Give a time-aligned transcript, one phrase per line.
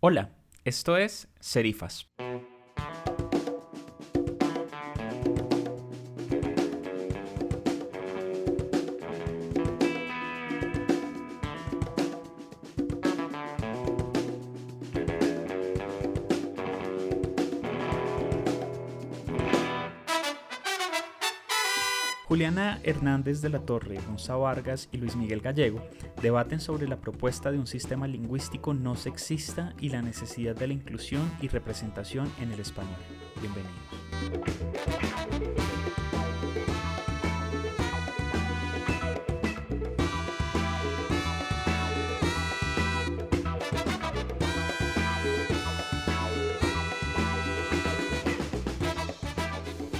[0.00, 0.30] Hola,
[0.64, 2.07] esto es Serifas.
[22.98, 25.80] Hernández de la Torre, Gonza Vargas y Luis Miguel Gallego
[26.20, 30.72] debaten sobre la propuesta de un sistema lingüístico no sexista y la necesidad de la
[30.72, 32.98] inclusión y representación en el español.
[33.40, 35.17] Bienvenidos.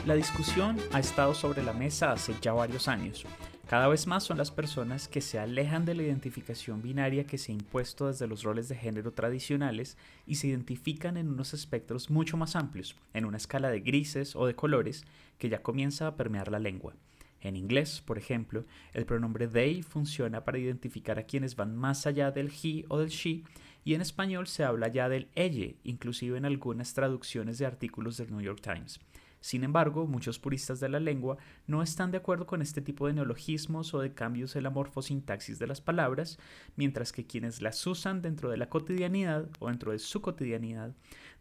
[0.08, 3.26] La discusión ha estado sobre la mesa hace ya varios años.
[3.68, 7.52] Cada vez más son las personas que se alejan de la identificación binaria que se
[7.52, 12.38] ha impuesto desde los roles de género tradicionales y se identifican en unos espectros mucho
[12.38, 15.04] más amplios, en una escala de grises o de colores
[15.36, 16.94] que ya comienza a permear la lengua.
[17.42, 22.30] En inglés, por ejemplo, el pronombre they funciona para identificar a quienes van más allá
[22.30, 23.42] del he o del she,
[23.84, 28.30] y en español se habla ya del elle, inclusive en algunas traducciones de artículos del
[28.30, 29.00] New York Times.
[29.40, 33.12] Sin embargo, muchos puristas de la lengua no están de acuerdo con este tipo de
[33.12, 36.38] neologismos o de cambios en la morfosintaxis de las palabras,
[36.76, 40.94] mientras que quienes las usan dentro de la cotidianidad o dentro de su cotidianidad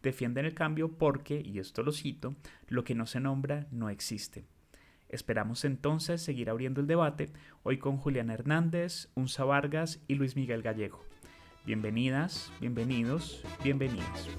[0.03, 2.35] defienden el cambio porque, y esto lo cito,
[2.67, 4.45] lo que no se nombra no existe.
[5.09, 7.31] Esperamos entonces seguir abriendo el debate,
[7.63, 11.03] hoy con Julián Hernández, Unza Vargas y Luis Miguel Gallego.
[11.65, 14.29] Bienvenidas, bienvenidos, bienvenidas.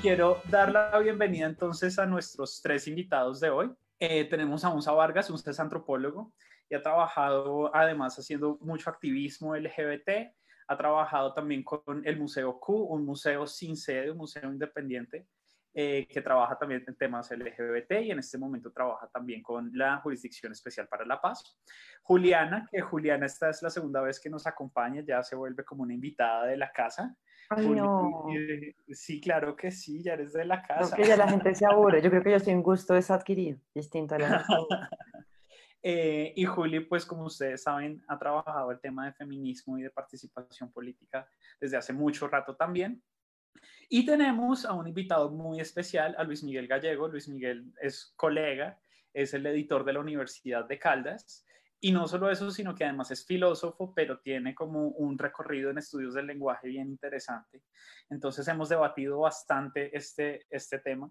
[0.00, 3.70] Quiero dar la bienvenida entonces a nuestros tres invitados de hoy.
[3.98, 6.32] Eh, tenemos a Unza Vargas, un es antropólogo
[6.70, 10.32] y ha trabajado además haciendo mucho activismo LGBT.
[10.68, 15.26] Ha trabajado también con el Museo Q, un museo sin sede, un museo independiente
[15.74, 19.98] eh, que trabaja también en temas LGBT y en este momento trabaja también con la
[19.98, 21.58] Jurisdicción Especial para la Paz.
[22.02, 25.82] Juliana, que Juliana esta es la segunda vez que nos acompaña, ya se vuelve como
[25.82, 27.16] una invitada de la casa.
[28.92, 30.94] Sí, claro que sí, ya eres de la casa.
[30.94, 32.02] que ya la gente se aburre.
[32.02, 34.44] Yo creo que yo soy un gusto desadquirido, distinto a la
[35.82, 39.90] eh, y Juli, pues como ustedes saben, ha trabajado el tema de feminismo y de
[39.90, 41.28] participación política
[41.60, 43.02] desde hace mucho rato también.
[43.88, 47.08] Y tenemos a un invitado muy especial, a Luis Miguel Gallego.
[47.08, 48.78] Luis Miguel es colega,
[49.14, 51.46] es el editor de la Universidad de Caldas
[51.80, 55.78] y no solo eso, sino que además es filósofo, pero tiene como un recorrido en
[55.78, 57.62] estudios del lenguaje bien interesante.
[58.10, 61.10] Entonces hemos debatido bastante este, este tema.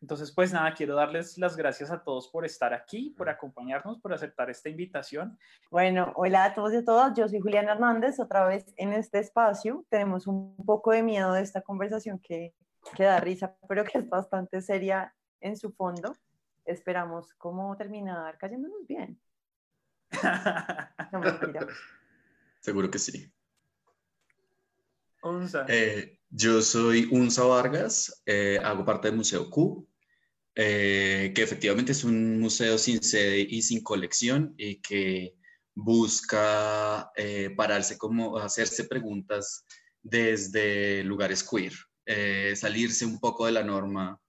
[0.00, 4.12] Entonces, pues nada, quiero darles las gracias a todos por estar aquí, por acompañarnos, por
[4.12, 5.36] aceptar esta invitación.
[5.70, 7.16] Bueno, hola a todos y a todas.
[7.16, 9.84] Yo soy Juliana Hernández, otra vez en este espacio.
[9.88, 12.54] Tenemos un poco de miedo de esta conversación que,
[12.94, 16.12] que da risa, pero que es bastante seria en su fondo.
[16.64, 19.18] Esperamos cómo terminar cayéndonos bien.
[22.60, 23.32] Seguro que sí.
[25.68, 29.86] Eh, yo soy Unza Vargas, eh, hago parte del Museo Q,
[30.54, 35.34] eh, que efectivamente es un museo sin sede y sin colección y que
[35.74, 37.12] busca
[37.56, 39.64] pararse como hacerse preguntas
[40.02, 41.72] desde lugares queer,
[42.56, 44.20] salirse un poco de la norma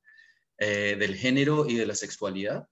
[0.59, 2.67] del género y de la sexualidad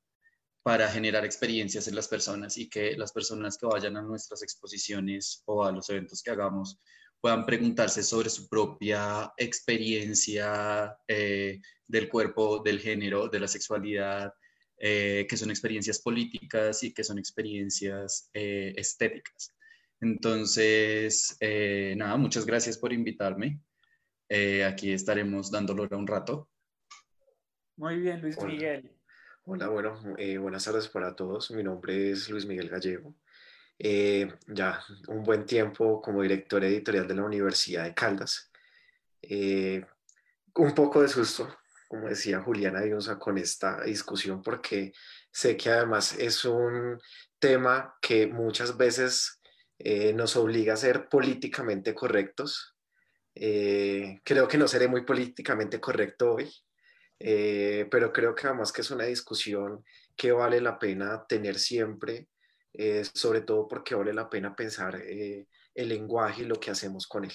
[0.67, 5.41] para generar experiencias en las personas y que las personas que vayan a nuestras exposiciones
[5.45, 6.81] o a los eventos que hagamos
[7.21, 14.33] puedan preguntarse sobre su propia experiencia eh, del cuerpo, del género, de la sexualidad,
[14.77, 19.55] eh, que son experiencias políticas y que son experiencias eh, estéticas.
[20.01, 21.37] Entonces,
[21.95, 23.61] nada, muchas gracias por invitarme.
[24.65, 26.49] aquí estaremos dándolo un rato.
[27.77, 28.96] Muy bien, Luis Miguel.
[29.49, 31.51] Hola, bueno, eh, buenas tardes para todos.
[31.51, 33.15] Mi nombre es Luis Miguel Gallego.
[33.79, 38.51] Eh, ya un buen tiempo como director editorial de la Universidad de Caldas.
[39.21, 39.85] Eh,
[40.53, 41.47] un poco de susto,
[41.87, 44.91] como decía Juliana Dionza, con esta discusión, porque
[45.31, 46.99] sé que además es un
[47.39, 49.39] tema que muchas veces
[50.13, 52.75] nos obliga a ser políticamente correctos.
[53.33, 56.51] creo que no seré muy políticamente correcto hoy,
[57.19, 59.83] eh, pero creo que además que es una discusión
[60.15, 62.27] que vale la pena tener siempre,
[62.73, 67.07] eh, sobre todo porque vale la pena pensar eh, el lenguaje y lo que hacemos
[67.07, 67.33] con él.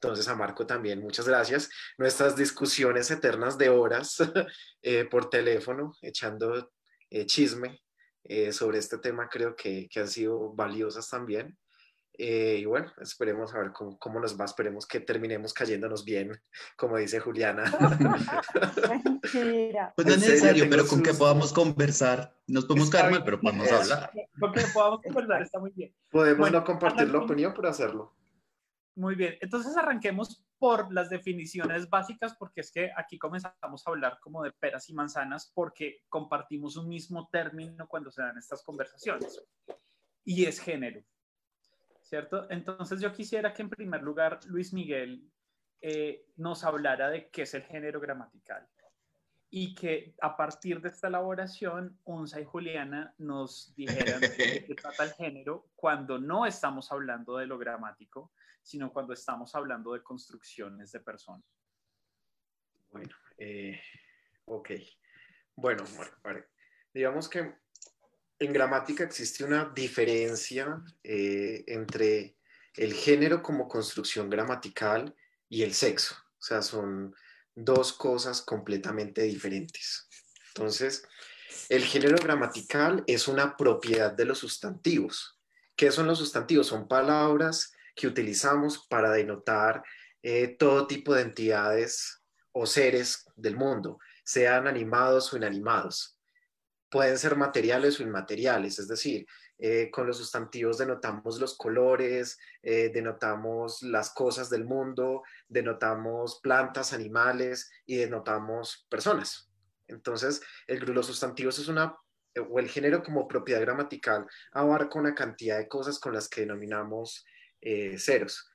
[0.00, 1.68] Entonces, a Marco también, muchas gracias.
[1.98, 4.16] Nuestras discusiones eternas de horas
[5.10, 6.70] por teléfono, echando
[7.26, 7.82] chisme
[8.52, 11.58] sobre este tema, creo que, que han sido valiosas también.
[12.20, 16.32] Y bueno, esperemos a ver cómo, cómo, nos va, esperemos que terminemos cayéndonos bien,
[16.76, 17.62] como dice Juliana.
[19.94, 23.70] pues no es necesario, pero con que podamos conversar, nos podemos caer mal, pero podemos
[23.70, 24.10] hablar.
[24.40, 25.94] Con que podamos conversar está muy bien.
[26.10, 28.16] Podemos no compartir la opinión, pero hacerlo.
[28.96, 34.18] Muy bien, entonces arranquemos por las definiciones básicas, porque es que aquí comenzamos a hablar
[34.20, 39.40] como de peras y manzanas, porque compartimos un mismo término cuando se dan estas conversaciones,
[40.24, 41.00] y es género,
[42.08, 42.50] ¿cierto?
[42.50, 45.30] Entonces yo quisiera que en primer lugar Luis Miguel
[45.82, 48.66] eh, nos hablara de qué es el género gramatical
[49.50, 55.04] y que a partir de esta elaboración, Unza y Juliana nos dijeran de qué trata
[55.04, 58.32] el género cuando no estamos hablando de lo gramático,
[58.62, 61.44] sino cuando estamos hablando de construcciones de personas.
[62.90, 63.80] Bueno, eh,
[64.46, 64.70] ok.
[65.56, 65.84] Bueno,
[66.92, 67.54] digamos que
[68.38, 72.36] en gramática existe una diferencia eh, entre
[72.74, 75.14] el género como construcción gramatical
[75.48, 76.14] y el sexo.
[76.38, 77.14] O sea, son
[77.54, 80.08] dos cosas completamente diferentes.
[80.48, 81.02] Entonces,
[81.68, 85.38] el género gramatical es una propiedad de los sustantivos.
[85.74, 86.68] ¿Qué son los sustantivos?
[86.68, 89.82] Son palabras que utilizamos para denotar
[90.22, 96.17] eh, todo tipo de entidades o seres del mundo, sean animados o inanimados.
[96.90, 99.26] Pueden ser materiales o inmateriales, es decir,
[99.58, 106.92] eh, con los sustantivos denotamos los colores, eh, denotamos las cosas del mundo, denotamos plantas,
[106.92, 109.50] animales y denotamos personas.
[109.88, 111.96] Entonces, el, los sustantivos es una,
[112.48, 117.24] o el género como propiedad gramatical, abarca una cantidad de cosas con las que denominamos
[117.60, 118.52] eh, ceros.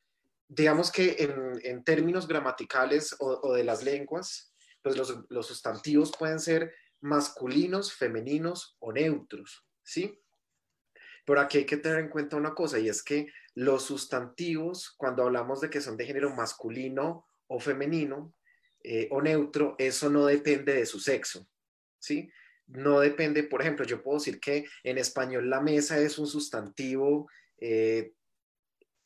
[0.48, 1.16] Digamos que
[1.64, 6.74] en, términos gramaticales o, de las lenguas, pues los, sustantivos pueden ser
[7.04, 10.20] masculinos, femeninos o neutros, ¿sí?
[11.26, 15.24] Pero aquí hay que tener en cuenta una cosa y es que los sustantivos, cuando
[15.24, 18.34] hablamos de que son de género masculino o femenino
[18.84, 21.48] eh, o neutro, eso no depende de su sexo,
[22.00, 22.30] ¿sí?
[22.68, 27.30] No depende, por ejemplo, yo puedo decir que en español la mesa es un sustantivo
[27.58, 28.14] eh,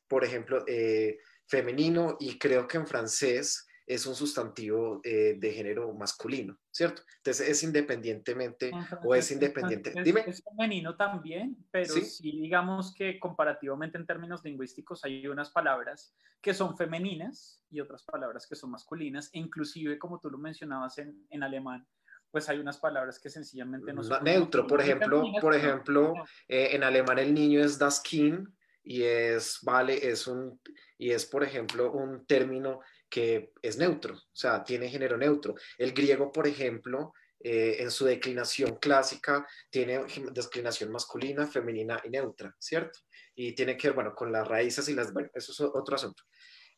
[0.08, 5.94] por ejemplo, eh, femenino y creo que en francés es un sustantivo eh, de género
[5.94, 7.04] masculino, ¿cierto?
[7.18, 8.70] Entonces es independientemente
[9.06, 9.94] o es independiente.
[10.04, 10.26] Dime.
[10.28, 12.32] Es femenino también, pero ¿Sí?
[12.32, 18.46] digamos que comparativamente en términos lingüísticos hay unas palabras que son femeninas y otras palabras
[18.46, 21.88] que son masculinas, e inclusive como tú lo mencionabas en, en alemán,
[22.30, 26.14] pues hay unas palabras que sencillamente no son neutro, por ejemplo, por ejemplo,
[26.48, 28.50] eh, en alemán el niño es das Kind
[28.84, 30.60] y es, vale, es un,
[30.98, 35.56] y es, por ejemplo, un término que es neutro, o sea, tiene género neutro.
[35.78, 40.02] El griego, por ejemplo, eh, en su declinación clásica, tiene
[40.32, 43.00] declinación masculina, femenina y neutra, ¿cierto?
[43.36, 46.24] Y tiene que ver, bueno, con las raíces y las, bueno, eso es otro asunto.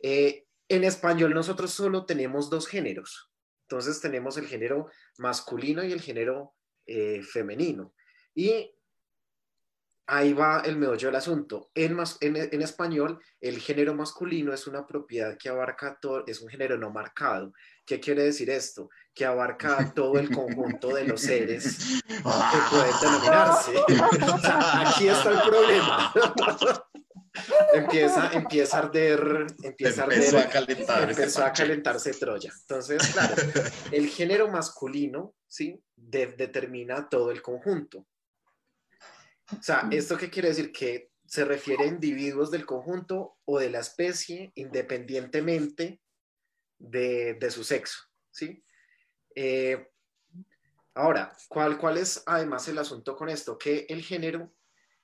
[0.01, 3.31] Eh, en español nosotros solo tenemos dos géneros.
[3.63, 6.55] Entonces tenemos el género masculino y el género
[6.85, 7.93] eh, femenino.
[8.35, 8.75] Y
[10.09, 11.69] ahí va el meollo del asunto.
[11.75, 16.77] En, en, español, el género masculino es una propiedad que abarca todo, es un género
[16.77, 17.53] no marcado.
[17.85, 18.89] ¿Qué quiere decir esto?
[19.13, 23.73] Que abarca todo el conjunto de los seres que pueden denominarse.
[24.85, 26.13] aquí está el problema.
[27.73, 32.51] empieza, empieza a arder, empieza a, arder, a calentar, empezó a calentarse Troya.
[32.61, 33.35] Entonces, claro,
[33.91, 35.79] el género masculino, ¿sí?
[35.95, 38.05] determina todo el conjunto.
[39.57, 40.71] O sea, ¿esto qué quiere decir?
[40.71, 46.01] Que se refiere a individuos del conjunto o de la especie independientemente
[46.77, 47.99] de, su sexo,
[48.31, 48.63] ¿sí?
[49.35, 49.89] Eh,
[50.95, 53.57] ahora, ¿cuál, ¿cuál es además el asunto con esto?
[53.57, 54.51] Que el género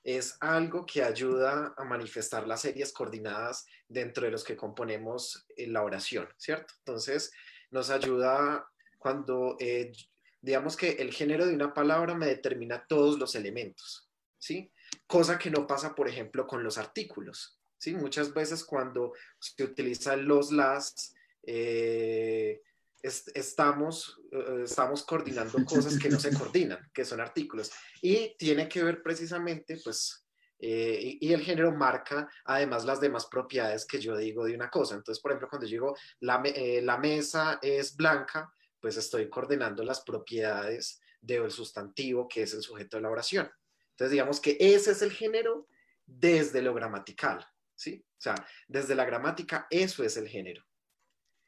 [0.06, 5.82] es algo que ayuda a manifestar las series coordinadas dentro de los que componemos la
[5.82, 6.74] oración, ¿cierto?
[6.78, 7.32] Entonces,
[7.72, 9.92] nos ayuda cuando, eh,
[10.40, 14.05] digamos que el género de una palabra me determina todos los elementos,
[14.38, 14.70] ¿sí?
[15.06, 17.94] Cosa que no pasa, por ejemplo, con los artículos, ¿sí?
[17.94, 22.60] Muchas veces cuando se utilizan los las, eh,
[23.02, 27.70] estamos, eh, estamos coordinando cosas que no se coordinan, que son artículos.
[28.02, 30.24] Y tiene que ver precisamente, pues,
[30.58, 34.94] eh, y, el género marca además las demás propiedades que yo digo de una cosa.
[34.94, 36.42] Entonces, por ejemplo, cuando yo digo la,
[36.82, 38.50] la mesa es blanca,
[38.80, 43.50] pues estoy coordinando las propiedades del sustantivo que es el sujeto de la oración.
[43.96, 45.68] Entonces, digamos que ese es el género
[46.04, 48.04] desde lo gramatical, ¿sí?
[48.06, 48.34] O sea,
[48.68, 50.62] desde la gramática, eso es el género.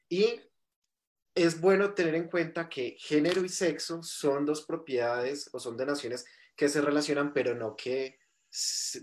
[0.09, 0.41] Y
[1.35, 6.25] es bueno tener en cuenta que género y sexo son dos propiedades o son naciones
[6.57, 8.19] que se relacionan, pero no que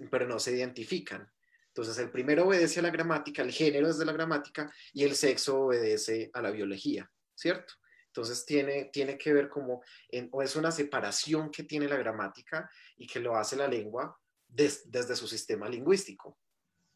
[0.09, 1.31] pero no se identifican.
[1.67, 5.15] Entonces, el primero obedece a la gramática, el género es de la gramática y el
[5.15, 7.75] sexo obedece a la biología, ¿cierto?
[8.15, 9.83] Entonces, tiene, tiene que ver como,
[10.31, 14.17] o es una separación que tiene la gramática y que lo hace la lengua
[14.47, 16.37] desde su sistema lingüístico,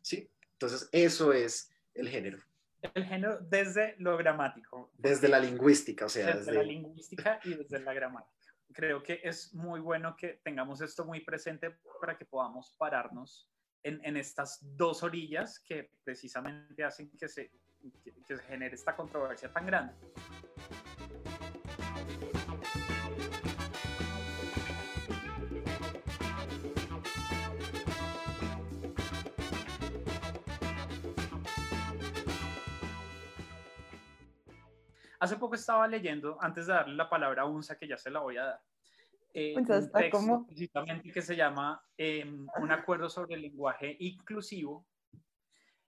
[0.02, 0.32] ¿sí?
[0.54, 2.40] Entonces, eso es el género.
[2.94, 4.92] El género desde lo gramático.
[4.98, 6.28] Desde la lingüística, o sea.
[6.28, 6.54] Desde, desde...
[6.54, 8.40] la lingüística y desde la gramática
[8.72, 13.50] creo que es muy bueno que tengamos esto muy presente para que podamos pararnos
[13.84, 17.52] en, en estas dos orillas que precisamente hacen que se,
[18.04, 19.94] que, que se genere esta controversia tan grande.
[35.20, 38.20] Hace poco estaba leyendo, antes de darle la palabra a Unsa, que ya se la
[38.20, 38.62] voy a dar,
[39.34, 44.88] eh, un texto precisamente que se llama em, Un acuerdo sobre el lenguaje inclusivo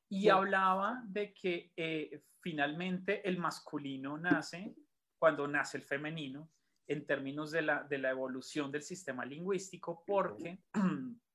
[0.09, 4.75] y hablaba de que eh, finalmente el masculino nace
[5.17, 6.51] cuando nace el femenino
[6.85, 10.59] en términos de la, de la evolución del sistema lingüístico porque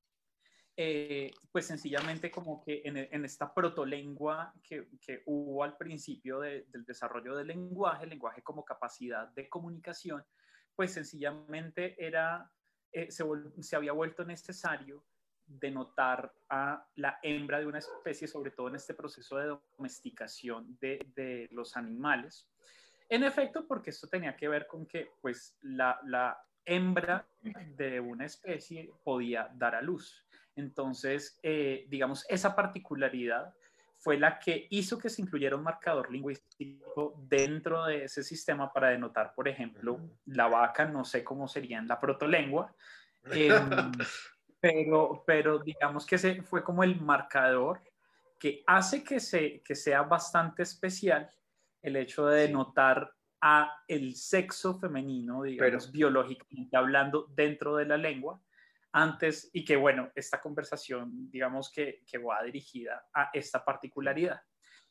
[0.79, 6.85] Eh, pues sencillamente como que en, en esta protolengua que, que, hubo al principio del
[6.87, 10.23] desarrollo del lenguaje, el lenguaje como capacidad de comunicación,
[10.75, 12.53] pues sencillamente era,
[12.93, 13.25] eh, se,
[13.75, 15.03] había vuelto necesario
[15.47, 21.49] denotar a la hembra de una especie, sobre todo en este proceso de domesticación de,
[21.53, 22.51] los animales.
[23.09, 27.27] En efecto, porque esto tenía que ver con que pues la hembra
[27.77, 30.26] de una especie podía dar a luz.
[30.57, 33.55] Entonces, eh, digamos, esa particularidad
[33.99, 38.89] fue la que hizo que se incluyera un marcador lingüístico dentro de ese sistema para
[38.89, 42.75] denotar, por ejemplo, la vaca, no sé cómo sería en la protolengua,
[43.31, 43.93] em,
[44.61, 47.81] pero, pero digamos que ese fue como el marcador
[48.39, 51.31] que hace que, se, que sea bastante especial
[51.83, 58.41] el hecho de denotar a el sexo femenino, digamos, biológicamente hablando dentro de la lengua,
[58.97, 64.41] antes y que, bueno, esta conversación, digamos que, que va dirigida a esta particularidad.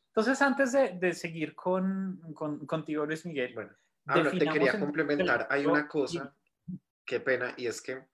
[0.10, 3.56] Entonces, antes de, de seguir con, con, contigo, Luis Miguel.
[3.56, 3.72] Bueno,
[4.06, 5.48] ah, te quería complementar.
[5.50, 6.36] Hay una cosa,
[7.04, 8.06] qué pena, y es que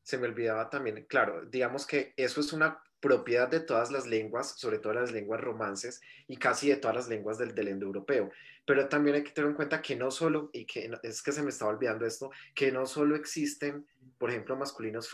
[0.00, 4.54] se me olvidaba también, claro, digamos que eso es una propiedad de todas las lenguas,
[4.56, 8.30] sobre todo las lenguas romances y casi de todas las lenguas del, del indoeuropeo.
[8.64, 11.42] Pero también hay que tener en cuenta que no solo, y que es que se
[11.42, 13.84] me estaba olvidando esto, que no solo existen
[14.22, 15.10] por ejemplo, masculinos,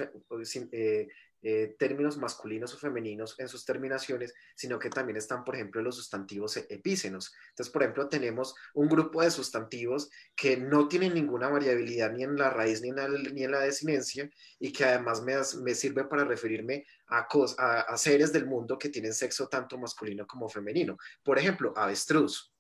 [0.70, 1.08] eh,
[1.42, 5.96] eh, términos masculinos o femeninos en sus terminaciones, sino que también están, por ejemplo, los
[5.96, 7.32] sustantivos epícenos.
[7.50, 12.36] Entonces, por ejemplo, tenemos un grupo de sustantivos que no tienen ninguna variabilidad ni en
[12.36, 14.28] la raíz ni en la, ni en la desinencia
[14.58, 17.28] y que además me, me sirve para referirme a,
[17.58, 20.96] a, a seres del mundo que tienen sexo tanto masculino como femenino.
[21.22, 22.52] Por ejemplo, avestruz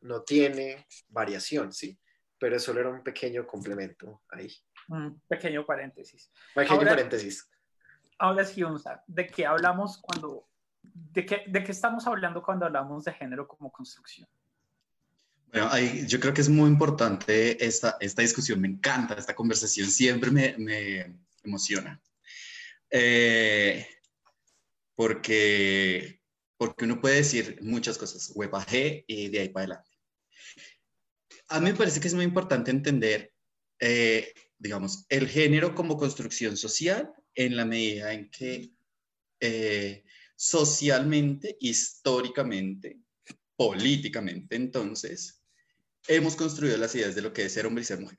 [0.00, 1.98] no tiene variación, ¿sí?
[2.38, 4.48] Pero eso era un pequeño complemento ahí.
[4.88, 6.30] Un pequeño paréntesis.
[6.54, 7.48] Pequeño ahora, paréntesis.
[8.18, 8.62] Ahora sí,
[9.06, 10.48] ¿de qué hablamos cuando,
[10.82, 14.28] de qué, de qué estamos hablando cuando hablamos de género como construcción?
[15.52, 19.88] Bueno, ahí, yo creo que es muy importante esta, esta discusión, me encanta esta conversación,
[19.88, 22.00] siempre me, me emociona.
[22.90, 23.86] Eh,
[24.94, 26.20] porque,
[26.56, 29.90] porque uno puede decir muchas cosas, G y de ahí para adelante.
[31.48, 33.32] A mí me parece que es muy importante entender
[33.80, 38.72] eh, digamos, el género como construcción social en la medida en que
[39.38, 40.04] eh,
[40.34, 42.98] socialmente, históricamente,
[43.54, 45.40] políticamente, entonces,
[46.08, 48.18] hemos construido las ideas de lo que es ser hombre y ser mujer.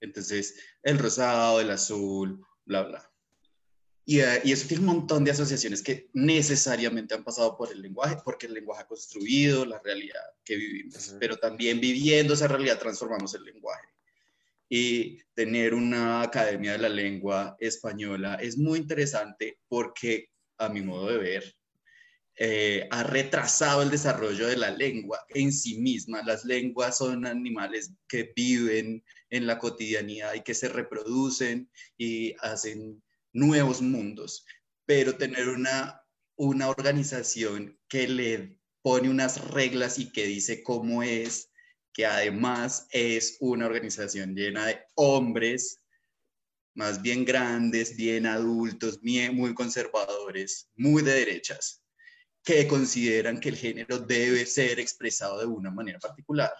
[0.00, 3.12] Entonces, el rosado, el azul, bla, bla.
[4.06, 7.82] Y, eh, y, eso tiene un montón de asociaciones que necesariamente han pasado por el
[7.82, 12.78] lenguaje, porque el lenguaje ha construido la realidad que vivimos, pero también viviendo esa realidad
[12.78, 13.87] transformamos el lenguaje
[14.68, 21.08] y tener una academia de la lengua española es muy interesante porque, a mi modo
[21.08, 21.54] de ver,
[22.40, 26.22] eh, ha retrasado el desarrollo de la lengua en sí misma.
[26.22, 33.02] Las lenguas son animales que viven en la cotidianidad y que se reproducen y hacen
[33.32, 34.44] nuevos mundos,
[34.86, 36.00] pero tener una,
[36.36, 41.47] una organización que le pone unas reglas y que dice cómo es
[41.98, 45.80] que además es una organización llena de hombres
[46.76, 51.82] más bien grandes, bien adultos, muy conservadores, muy de derechas,
[52.44, 56.52] que consideran que el género debe ser expresado de una manera particular.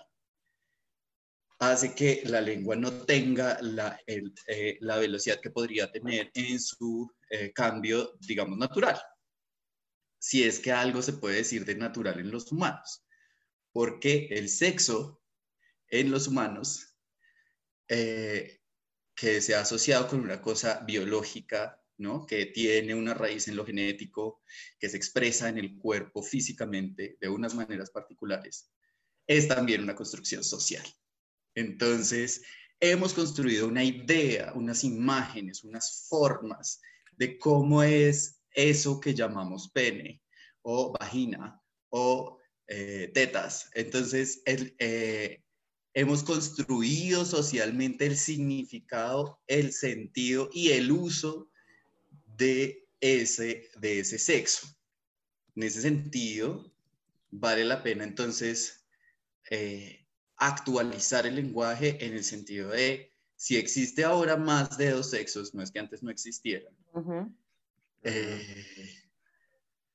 [1.60, 7.52] hace que la lengua no tenga la, eh, velocidad que podría tener en su eh,
[7.52, 9.00] cambio, digamos, natural.
[10.18, 13.04] Si es que algo se puede decir de natural en los humanos.
[13.70, 15.18] Porque el sexo
[15.90, 16.96] en los humanos,
[17.88, 18.60] eh,
[19.14, 22.26] que se ha asociado con una cosa biológica, ¿no?
[22.26, 24.42] que tiene una raíz en lo genético,
[24.78, 28.70] que se expresa en el cuerpo físicamente de unas maneras particulares,
[29.26, 30.84] es también una construcción social.
[31.54, 32.42] Entonces,
[32.78, 36.80] hemos construido una idea, unas imágenes, unas formas
[37.16, 40.22] de cómo es eso que llamamos pene
[40.62, 43.70] o vagina o eh, tetas.
[43.74, 45.42] Entonces, eh,
[45.94, 51.50] hemos construido socialmente el significado, el sentido y el uso
[52.36, 54.68] de ese, de ese sexo.
[55.56, 56.72] En ese sentido,
[57.30, 58.84] vale la pena entonces
[59.50, 65.54] eh, actualizar el lenguaje en el sentido de si existe ahora más de dos sexos,
[65.54, 66.74] no es que antes no existieran.
[68.02, 68.64] Eh,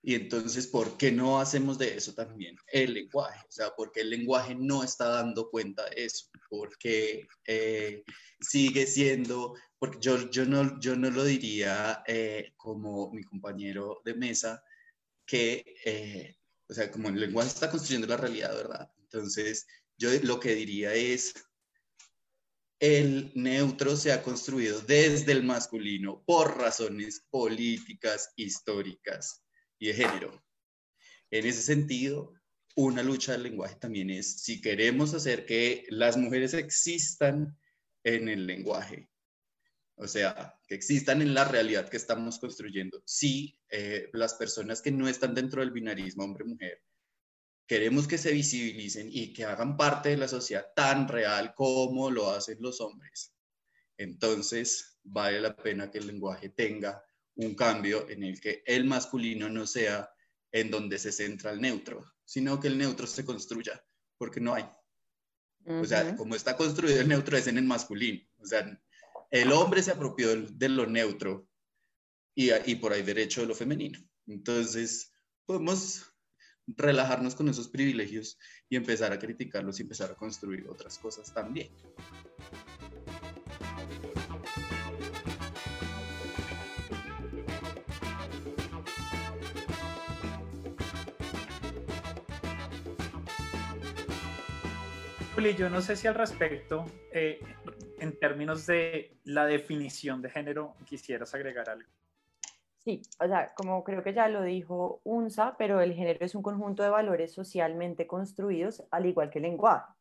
[0.05, 3.39] y entonces, ¿por qué no hacemos de eso también el lenguaje?
[3.47, 6.27] O sea, ¿por qué el lenguaje no está dando cuenta de eso?
[6.49, 8.03] Porque eh,
[8.41, 14.61] sigue siendo, porque yo, no, lo diría eh, como mi compañero de mesa,
[15.25, 16.35] que,
[16.67, 18.91] o sea, como el lenguaje está construyendo la realidad, ¿verdad?
[18.97, 19.65] Entonces,
[19.97, 21.33] yo lo que diría es,
[22.79, 29.42] el neutro se ha construido desde el masculino por razones políticas, históricas
[29.83, 30.41] y de género.
[31.29, 32.33] En ese sentido,
[32.77, 37.57] una lucha del lenguaje también es si queremos hacer que las mujeres existan
[38.05, 39.09] en el lenguaje,
[39.95, 44.91] o sea, que existan en la realidad que estamos construyendo, si eh, las personas que
[44.91, 46.81] no están dentro del binarismo hombre-mujer
[47.67, 52.29] queremos que se visibilicen y que hagan parte de la sociedad tan real como lo
[52.29, 53.33] hacen los hombres.
[53.97, 57.03] Entonces, vale la pena que el lenguaje tenga
[57.35, 60.09] un cambio en el que el masculino no sea
[60.51, 63.83] en donde se centra el neutro, sino que el neutro se construya,
[64.17, 64.65] porque no hay.
[65.65, 68.21] O sea, como está construido el neutro es en el masculino.
[68.39, 68.79] O sea,
[69.31, 71.47] el hombre se apropió de lo neutro
[72.35, 73.99] y, y por ahí derecho de lo femenino.
[74.27, 75.11] Entonces,
[75.45, 76.13] podemos
[76.67, 78.37] relajarnos con esos privilegios
[78.69, 81.69] y empezar a criticarlos y empezar a construir otras cosas también.
[95.43, 97.37] Juli, yo no sé si al respecto, eh,
[97.99, 101.89] en términos de la definición de género, quisieras agregar algo.
[102.77, 106.43] Sí, o sea, como creo que ya lo dijo UNSA, pero el género es un
[106.43, 109.91] conjunto de valores socialmente construidos, al igual que el lenguaje.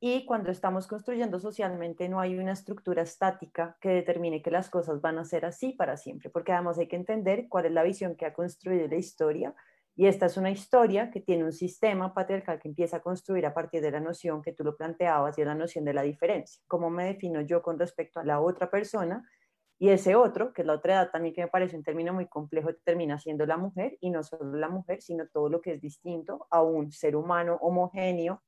[0.00, 5.02] Y cuando estamos construyendo socialmente no hay una estructura estática que determine que las cosas
[5.02, 8.16] van a ser así para siempre, porque además hay que entender cuál es la visión
[8.16, 9.54] que ha construido la historia.
[9.98, 13.52] Y esta es una historia que tiene un sistema patriarcal que empieza a construir a
[13.52, 16.62] partir de la noción que tú lo planteabas y es la noción de la diferencia.
[16.68, 19.28] ¿Cómo me defino yo con respecto a la otra persona?
[19.76, 22.28] Y ese otro, que es la otra edad también que me parece un término muy
[22.28, 25.80] complejo, termina siendo la mujer y no solo la mujer, sino todo lo que es
[25.80, 28.40] distinto a un ser humano homogéneo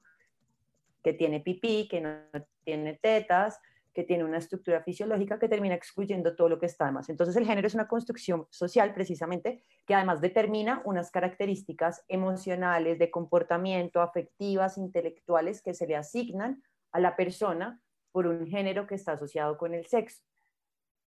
[1.03, 2.17] que tiene pipí, que no
[2.63, 3.59] tiene tetas,
[4.01, 7.11] que tiene una estructura fisiológica que termina excluyendo todo lo que está además.
[7.11, 13.11] Entonces el género es una construcción social precisamente que además determina unas características emocionales, de
[13.11, 19.13] comportamiento, afectivas, intelectuales que se le asignan a la persona por un género que está
[19.13, 20.23] asociado con el sexo.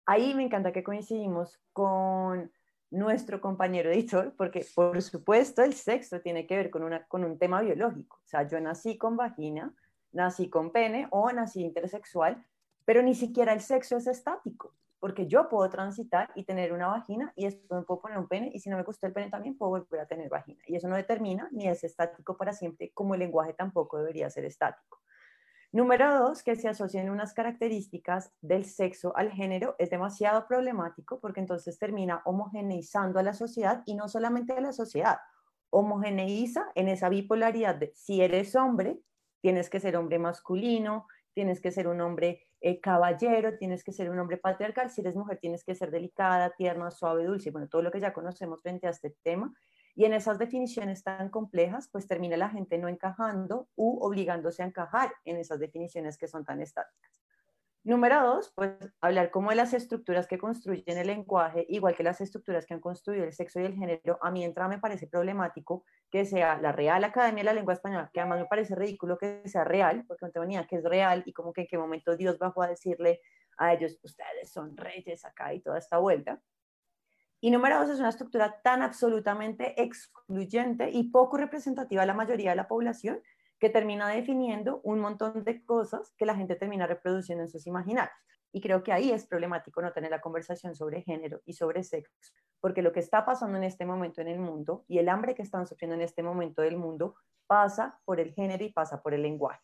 [0.05, 2.51] Ahí me encanta que coincidimos con
[2.89, 7.39] nuestro compañero editor, porque por supuesto el sexo tiene que ver con, una, con un
[7.39, 8.17] tema biológico.
[8.17, 9.73] O sea, yo nací con vagina,
[10.11, 12.45] nací con pene o nací intersexual,
[12.85, 17.33] pero ni siquiera el sexo es estático, porque yo puedo transitar y tener una vagina
[17.35, 19.57] y después me puedo poner un pene y si no me gusta el pene también
[19.57, 20.61] puedo volver a tener vagina.
[20.67, 24.45] Y eso no determina ni es estático para siempre, como el lenguaje tampoco debería ser
[24.45, 25.01] estático.
[25.73, 31.39] Número dos, que se asocien unas características del sexo al género es demasiado problemático porque
[31.39, 35.19] entonces termina homogeneizando a la sociedad y no solamente a la sociedad,
[35.69, 38.99] homogeneiza en esa bipolaridad de si eres hombre,
[39.39, 44.09] tienes que ser hombre masculino, tienes que ser un hombre eh, caballero, tienes que ser
[44.09, 47.81] un hombre patriarcal, si eres mujer tienes que ser delicada, tierna, suave, dulce, bueno, todo
[47.81, 49.53] lo que ya conocemos frente a este tema
[49.95, 54.67] y en esas definiciones tan complejas, pues termina la gente no encajando u obligándose a
[54.67, 57.11] encajar en esas definiciones que son tan estáticas.
[57.83, 62.21] Número dos, pues hablar como de las estructuras que construyen el lenguaje, igual que las
[62.21, 64.19] estructuras que han construido el sexo y el género.
[64.21, 68.11] A mí entra me parece problemático que sea la Real Academia de la Lengua Española,
[68.13, 70.83] que además me parece ridículo que sea real, porque no tengo ni idea que es
[70.83, 73.19] real y como que en qué momento Dios bajó a decirle
[73.57, 76.39] a ellos, ustedes son reyes acá y toda esta vuelta.
[77.39, 82.51] Y número dos, es una estructura tan absolutamente excluyente y poco representativa a la mayoría
[82.51, 83.23] de la población
[83.61, 88.17] que termina definiendo un montón de cosas que la gente termina reproduciendo en sus imaginarios.
[88.51, 92.33] Y creo que ahí es problemático no tener la conversación sobre género y sobre sexo,
[92.59, 95.43] porque lo que está pasando en este momento en el mundo y el hambre que
[95.43, 99.21] están sufriendo en este momento del mundo pasa por el género y pasa por el
[99.21, 99.61] lenguaje.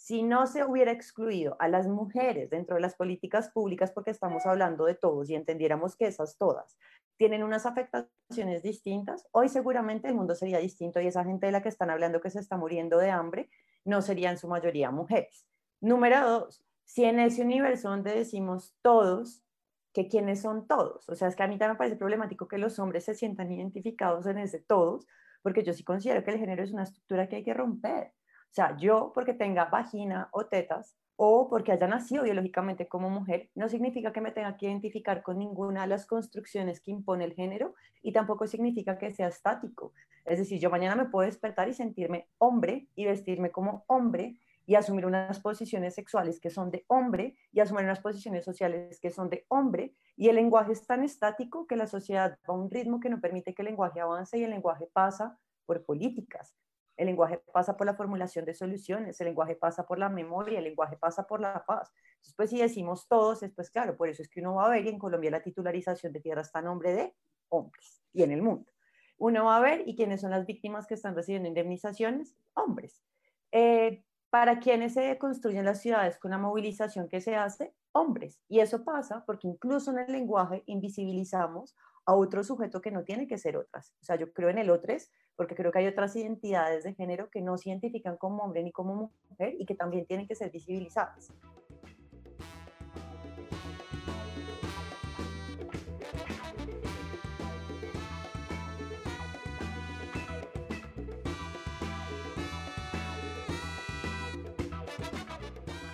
[0.00, 4.46] Si no se hubiera excluido a las mujeres dentro de las políticas públicas, porque estamos
[4.46, 6.78] hablando de todos y entendiéramos que esas todas
[7.18, 11.62] tienen unas afectaciones distintas, hoy seguramente el mundo sería distinto y esa gente de la
[11.62, 13.50] que están hablando que se está muriendo de hambre
[13.84, 15.46] no serían en su mayoría mujeres.
[15.82, 19.44] Número dos, si en ese universo donde decimos todos,
[19.92, 22.56] que quiénes son todos, o sea, es que a mí también me parece problemático que
[22.56, 25.06] los hombres se sientan identificados en ese todos,
[25.42, 28.14] porque yo sí considero que el género es una estructura que hay que romper.
[28.50, 33.50] O sea, yo porque tenga vagina o tetas, o porque haya nacido biológicamente como mujer,
[33.54, 37.34] no significa que me tenga que identificar con ninguna de las construcciones que impone el
[37.34, 39.92] género y tampoco significa que sea estático.
[40.24, 44.76] Es decir, yo mañana me puedo despertar y sentirme hombre y vestirme como hombre y
[44.76, 49.28] asumir unas posiciones sexuales que son de hombre y asumir unas posiciones sociales que son
[49.28, 52.98] de hombre y el lenguaje es tan estático que la sociedad va a un ritmo
[52.98, 56.54] que no permite que el lenguaje avance y el lenguaje pasa por políticas,
[57.00, 60.64] el lenguaje pasa por la formulación de soluciones, el lenguaje pasa por la memoria, el
[60.64, 61.90] lenguaje pasa por la paz.
[62.10, 64.68] Entonces, pues si decimos todos, es pues claro, por eso es que uno va a
[64.68, 67.14] ver y en Colombia la titularización de tierra está a nombre de
[67.48, 68.70] hombres y en el mundo.
[69.16, 73.02] Uno va a ver y quiénes son las víctimas que están recibiendo indemnizaciones, hombres.
[73.50, 78.38] Eh, para quienes se construyen las ciudades con la movilización que se hace, hombres.
[78.46, 81.74] Y eso pasa porque incluso en el lenguaje invisibilizamos
[82.06, 83.94] a otro sujeto que no tiene que ser otras.
[84.00, 87.30] O sea, yo creo en el otros porque creo que hay otras identidades de género
[87.30, 90.50] que no se identifican como hombre ni como mujer y que también tienen que ser
[90.50, 91.32] visibilizadas.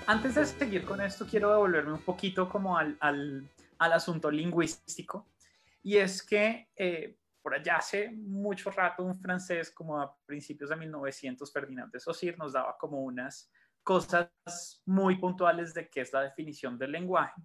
[0.09, 5.27] Antes de seguir con esto, quiero devolverme un poquito como al, al, al asunto lingüístico.
[5.87, 10.75] Y es que eh, por allá hace mucho rato un francés, como a principios de
[10.75, 13.53] 1900, Ferdinand de Saussure, nos daba como unas
[13.85, 17.41] cosas muy puntuales de qué es la definición del lenguaje,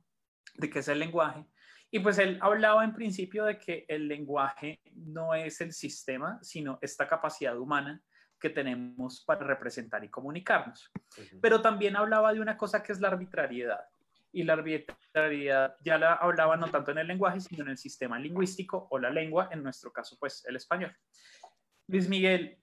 [0.55, 1.45] de qué es el lenguaje.
[1.91, 6.79] Y pues él hablaba en principio de que el lenguaje no es el sistema, sino
[6.81, 8.01] esta capacidad humana
[8.39, 10.91] que tenemos para representar y comunicarnos.
[11.43, 13.81] Pero también hablaba de una cosa que es la arbitrariedad
[14.31, 18.19] y la arbitrariedad ya la hablaba no tanto en el lenguaje, sino en el sistema
[18.19, 20.95] lingüístico o la lengua, en nuestro caso, pues el español.
[21.87, 22.57] Luis Miguel,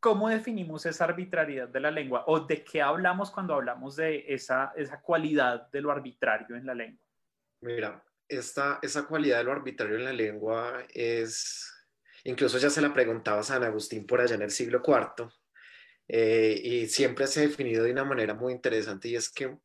[0.00, 4.72] ¿cómo definimos esa arbitrariedad de la lengua o de qué hablamos cuando hablamos de esa,
[4.76, 7.02] esa cualidad de lo arbitrario en la lengua?
[7.60, 11.70] Mira, esta, esa cualidad de lo arbitrario en la lengua es,
[12.24, 15.30] incluso ya se la preguntaba San Agustín por allá en el siglo IV,
[16.08, 19.56] eh, y siempre se ha definido de una manera muy interesante y es que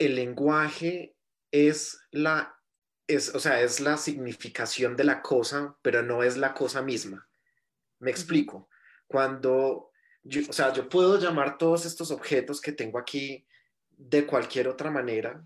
[0.00, 1.14] el lenguaje
[1.52, 2.58] es la,
[3.06, 7.28] es, o sea, es la significación de la cosa, pero no es la cosa misma.
[8.00, 8.68] Me explico.
[9.06, 13.46] Cuando, yo, o sea, yo puedo llamar todos estos objetos que tengo aquí
[13.90, 15.44] de cualquier otra manera,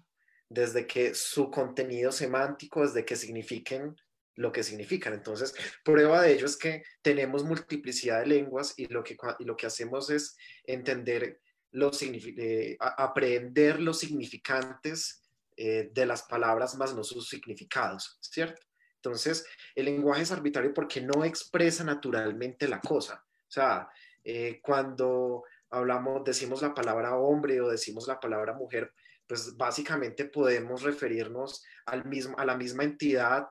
[0.49, 3.97] desde que su contenido semántico, desde que signifiquen
[4.37, 5.15] lo que significan.
[5.15, 5.53] Entonces,
[5.85, 9.67] prueba de ello es que tenemos multiplicidad de lenguas y lo que, y lo que
[9.67, 11.41] hacemos es entender
[11.75, 15.25] los, eh, aprender los significantes
[15.57, 18.63] eh, de las palabras más no sus significados, ¿cierto?
[18.97, 23.25] Entonces, el lenguaje es arbitrario porque no expresa naturalmente la cosa.
[23.27, 23.89] O sea,
[24.23, 28.93] eh, cuando hablamos, decimos la palabra hombre o decimos la palabra mujer,
[29.27, 33.49] pues básicamente podemos referirnos al mismo, a la misma entidad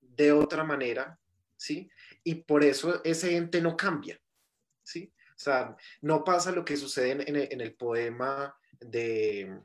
[0.00, 1.18] de otra manera,
[1.56, 1.90] ¿sí?
[2.22, 4.20] Y por eso ese ente no cambia,
[4.82, 5.12] ¿sí?
[5.44, 9.60] Sea, no pasa lo que sucede en, el, poema de,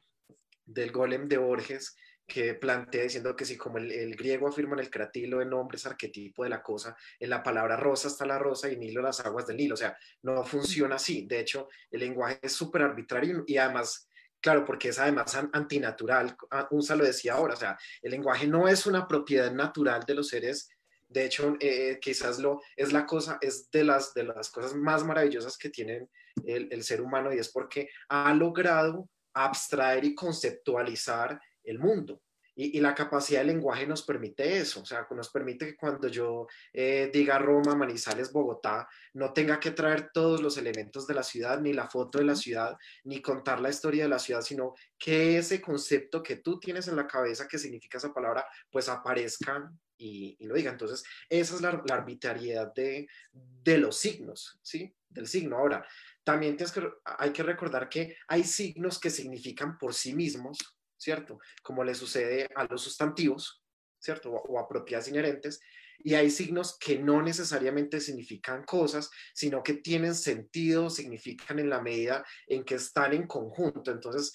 [0.66, 1.96] del golem de Borges,
[2.28, 5.86] que plantea diciendo que si como el, griego afirma en el cratilo el nombre es
[5.86, 9.48] arquetipo de la cosa, en la palabra rosa está la rosa y Nilo las aguas
[9.48, 9.76] del Nilo.
[9.76, 11.26] O sea, no funciona así.
[11.26, 14.10] De hecho, el lenguaje es súper arbitrario y además
[14.42, 16.38] Claro, porque es además antinatural.
[16.50, 20.16] Ah, Unsa lo decía ahora, o sea, el lenguaje no es una propiedad natural de
[20.16, 20.70] los seres
[21.10, 25.04] de hecho, eh, quizás lo, es la cosa, es de las, de las cosas más
[25.04, 26.08] maravillosas que tiene
[26.46, 32.22] el, ser humano y es porque ha logrado abstraer y conceptualizar el mundo.
[32.56, 36.46] Y, la capacidad del lenguaje nos permite eso, o sea, nos permite que cuando yo
[36.74, 41.62] eh, diga Roma, Manizales, Bogotá, no tenga que traer todos los elementos de la ciudad,
[41.62, 45.38] ni la foto de la ciudad, ni contar la historia de la ciudad, sino que
[45.38, 50.44] ese concepto que tú tienes en la cabeza que significa esa palabra, pues aparezca y,
[50.46, 50.72] lo diga.
[50.72, 54.96] Entonces, esa es la, arbitrariedad de, de, los signos, ¿sí?
[55.08, 55.58] Del signo.
[55.58, 55.86] Ahora,
[56.24, 56.58] también
[57.04, 60.58] hay que recordar que hay signos que significan por sí mismos
[61.00, 61.40] ¿cierto?
[61.64, 63.64] Como le sucede a los sustantivos,
[63.98, 64.32] ¿cierto?
[64.32, 65.62] O, a propiedades inherentes.
[66.00, 71.82] Y hay signos que no necesariamente significan cosas, sino que tienen sentido, significan en la
[71.82, 73.92] medida en que están en conjunto.
[73.92, 74.32] Entonces,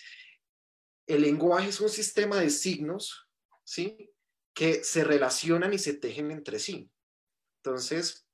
[1.06, 3.28] el lenguaje es un sistema de signos,
[3.62, 4.10] ¿sí?
[4.54, 6.90] Que se relacionan y se tejen entre sí.
[7.58, 8.26] Entonces,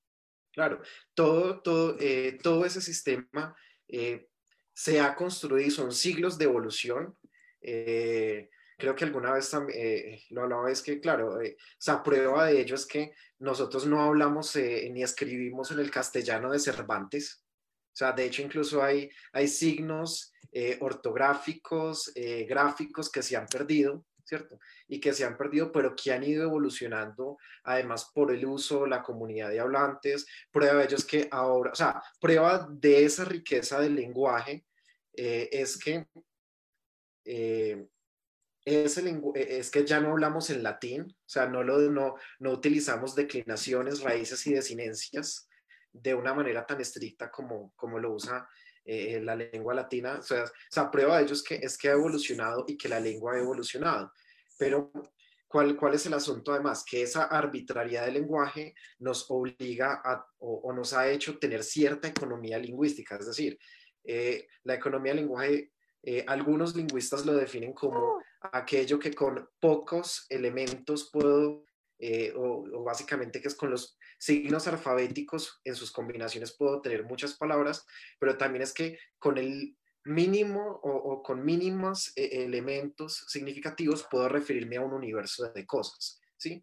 [0.53, 0.83] claro,
[1.15, 3.57] todo, todo, eh, todo ese sistema
[3.93, 4.29] eh,
[4.73, 7.17] se ha construido, son siglos de evolución,
[7.61, 11.39] eh, creo que alguna vez eh, lo hablaba, es que, claro,
[11.79, 16.59] sea, prueba de ello es que nosotros no hablamos ni escribimos en el castellano de
[16.59, 17.45] Cervantes.
[17.93, 20.33] O sea, de hecho, incluso hay, hay signos
[20.81, 22.11] ortográficos,
[22.49, 24.07] gráficos que se han perdido,
[24.89, 29.03] Y que se han perdido, pero que han ido evolucionando, además por el uso, la
[29.03, 30.27] comunidad de hablantes.
[30.51, 34.65] Prueba de ello es que ahora, o sea, prueba de esa riqueza del lenguaje
[35.13, 36.07] es que
[37.25, 37.87] eh,
[38.65, 38.97] es,
[39.35, 44.03] es, que ya no hablamos en latín, o sea, no, lo, no, no utilizamos declinaciones,
[44.03, 45.49] raíces y desinencias
[45.93, 48.49] de una manera tan estricta como, como lo usa
[48.85, 50.19] eh, la lengua latina.
[50.19, 53.01] O sea, o prueba de ello es que, es que ha evolucionado y que la
[53.01, 54.13] lengua ha evolucionado.
[54.61, 54.93] Pero,
[55.49, 56.85] ¿cuál, es el asunto además?
[56.85, 60.03] Que esa arbitrariedad del lenguaje nos obliga
[60.39, 63.17] o, nos ha hecho tener cierta economía lingüística.
[63.17, 63.59] Es decir,
[64.05, 70.27] eh, la economía del lenguaje eh, algunos lingüistas lo definen como aquello que con pocos
[70.31, 71.65] elementos puedo,
[71.99, 77.37] eh, o, básicamente que es con los signos alfabéticos en sus combinaciones puedo tener muchas
[77.37, 77.87] palabras,
[78.19, 84.77] pero también es que con el mínimo o, con mínimos eh, elementos significativos puedo referirme
[84.77, 86.63] a un universo de cosas, ¿sí?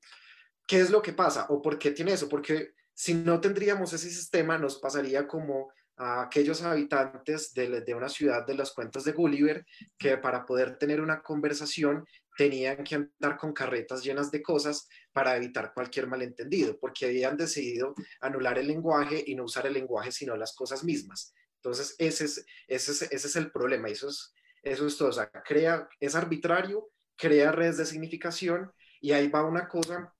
[0.65, 1.45] ¿Qué es lo que pasa?
[1.49, 2.27] ¿O por qué tiene eso?
[2.27, 8.09] Porque si no tendríamos ese sistema, nos pasaría como a aquellos habitantes de, de, una
[8.09, 9.65] ciudad de los cuentos de Gulliver
[9.97, 12.05] que para poder tener una conversación
[12.37, 17.95] tenían que andar con carretas llenas de cosas para evitar cualquier malentendido, porque habían decidido
[18.21, 21.33] anular el lenguaje y no usar el lenguaje sino las cosas mismas.
[21.67, 25.13] Entonces, ese es, ese es, ese es el problema, eso es, eso es todo, o
[25.13, 30.13] sea, crea, es arbitrario, crea redes de significación y ahí va una cosa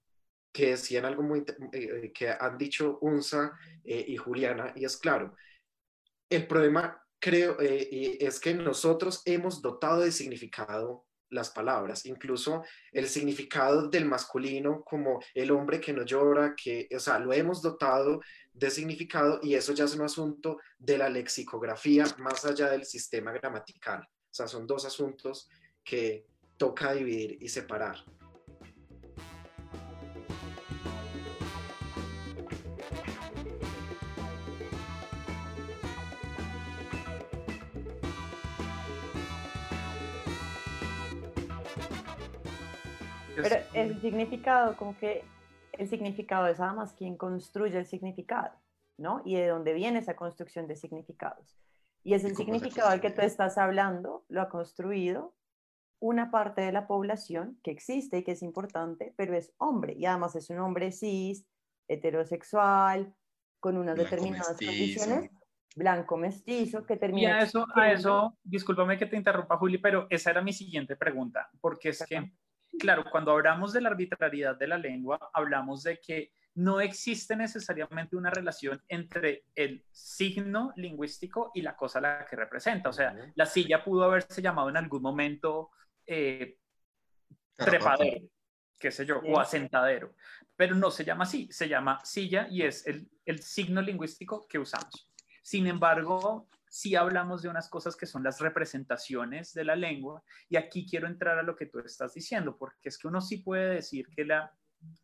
[0.52, 3.52] que decían algo muy, eh, que han dicho Unza
[3.84, 5.34] eh, y Juliana, y es claro,
[6.30, 12.62] el problema, creo, eh, es que nosotros hemos dotado de significado las palabras, incluso
[12.92, 17.62] el significado del masculino como el hombre que no llora, que, o sea, lo hemos
[17.62, 18.20] dotado
[18.52, 23.32] de significado y eso ya es un asunto de la lexicografía más allá del sistema
[23.32, 24.02] gramatical.
[24.02, 25.48] O sea, son dos asuntos
[25.84, 28.04] que toca dividir y separar.
[43.42, 45.24] Pero el significado, como que
[45.72, 48.52] el significado es además quien construye el significado,
[48.96, 49.22] ¿no?
[49.24, 51.56] Y de dónde viene esa construcción de significados.
[52.04, 55.34] Y es el significado al que tú estás hablando, lo ha construido
[56.00, 60.06] una parte de la población que existe y que es importante, pero es hombre, y
[60.06, 61.44] además es un hombre cis,
[61.88, 63.14] heterosexual,
[63.60, 65.30] con unas determinadas condiciones,
[65.74, 67.28] blanco mestizo, que termina...
[67.28, 70.96] Y a eso, a eso, discúlpame que te interrumpa, Juli, pero esa era mi siguiente
[70.96, 72.32] pregunta, porque es que
[72.78, 78.16] claro, cuando hablamos de la arbitrariedad de la lengua, hablamos de que no existe necesariamente
[78.16, 82.88] una relación entre el signo lingüístico y la cosa a la que representa.
[82.88, 85.70] O sea, la silla pudo haberse llamado en algún momento
[86.04, 86.58] eh,
[87.56, 88.26] trepadero,
[88.76, 90.14] qué sé yo, o asentadero,
[90.56, 94.58] pero no se llama así, se llama silla y es el, el signo lingüístico que
[94.58, 95.08] usamos.
[95.42, 100.56] Sin embargo, si hablamos de unas cosas que son las representaciones de la lengua y
[100.56, 103.74] aquí quiero entrar a lo que tú estás diciendo, porque es que uno sí puede
[103.74, 104.52] decir que la,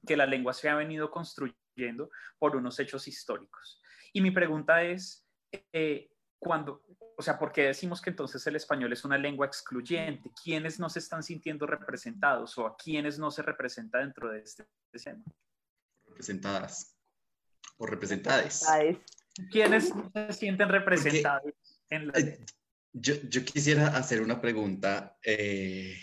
[0.07, 3.81] que la lengua se ha venido construyendo por unos hechos históricos.
[4.13, 5.27] Y mi pregunta es,
[5.73, 6.83] eh, cuando,
[7.17, 10.31] o sea, ¿por qué decimos que entonces el español es una lengua excluyente?
[10.43, 14.69] ¿Quiénes no se están sintiendo representados o a quiénes no se representa dentro de este
[14.93, 15.25] escena?
[16.07, 16.97] Representadas
[17.79, 18.63] o representades.
[19.51, 21.53] ¿Quiénes se sienten representados?
[21.91, 22.15] en la...
[22.93, 25.97] yo, yo, quisiera hacer una pregunta eh,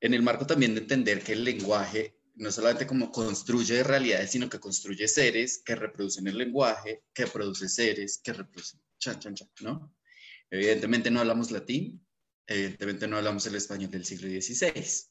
[0.00, 4.48] en el marco también de entender que el lenguaje no solamente como construye realidades, sino
[4.48, 9.48] que construye seres que reproducen el lenguaje, que produce seres que reproducen, chan, chan, chan,
[9.60, 9.94] ¿no?
[10.50, 12.04] Evidentemente no hablamos latín,
[12.46, 15.10] evidentemente no hablamos el español del siglo XVI.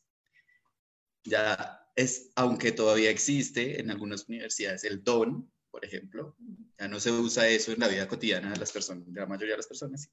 [1.26, 6.36] Ya es, aunque todavía existe en algunas universidades el don, por ejemplo,
[6.78, 9.54] ya no se usa eso en la vida cotidiana de las personas, de la mayoría
[9.54, 10.08] de las personas.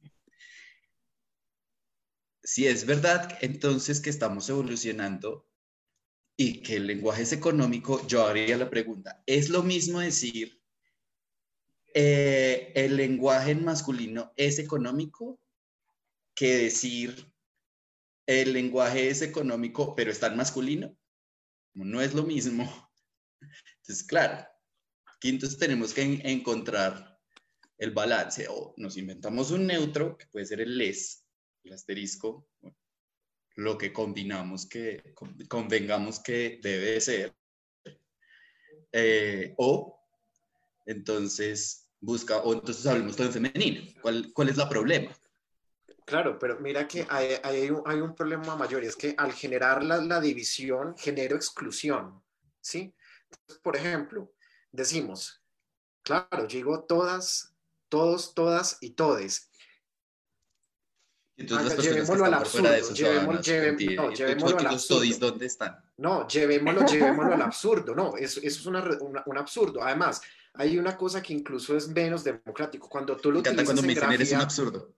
[2.42, 5.46] Si es verdad, entonces que estamos evolucionando
[6.34, 10.62] y que el lenguaje es económico, yo haría la pregunta, ¿es lo mismo decir
[11.92, 15.38] eh, el lenguaje en masculino es económico
[16.34, 17.30] que decir
[18.24, 20.96] el lenguaje es económico pero está en masculino?
[21.74, 22.64] No es lo mismo.
[23.82, 24.46] Entonces, claro,
[25.20, 27.20] Quintos, tenemos que encontrar
[27.76, 31.26] el balance o nos inventamos un neutro, que puede ser el les,
[31.62, 32.48] el asterisco,
[33.56, 35.14] lo que combinamos que
[35.46, 37.34] convengamos que debe ser.
[38.92, 40.02] Eh, o
[40.86, 43.92] entonces busca, o entonces hablemos todo en femenino.
[44.00, 45.14] ¿Cuál, cuál es el problema?
[46.06, 49.32] Claro, pero mira que hay, hay, un, hay, un, problema mayor y es que al
[49.34, 52.22] generar la, la división genero exclusión,
[52.60, 52.94] ¿sí?
[53.62, 54.32] Por ejemplo,
[54.72, 55.42] decimos,
[56.02, 57.54] claro, digo todas,
[57.88, 59.50] todos, todas y todes.
[61.36, 65.18] Entonces llevémoslo al absurdo, llevémoslo, llevémoslo, no, llevémoslo al absurdo.
[65.18, 65.84] ¿Dónde están?
[65.96, 69.82] No, llevémoslo, llevémoslo al absurdo, no, eso, eso es una, una, un absurdo.
[69.82, 70.20] Además,
[70.54, 72.88] hay una cosa que incluso es menos democrático.
[72.88, 74.94] Cuando tú lo utilizas cuando me dicen eres un absurdo.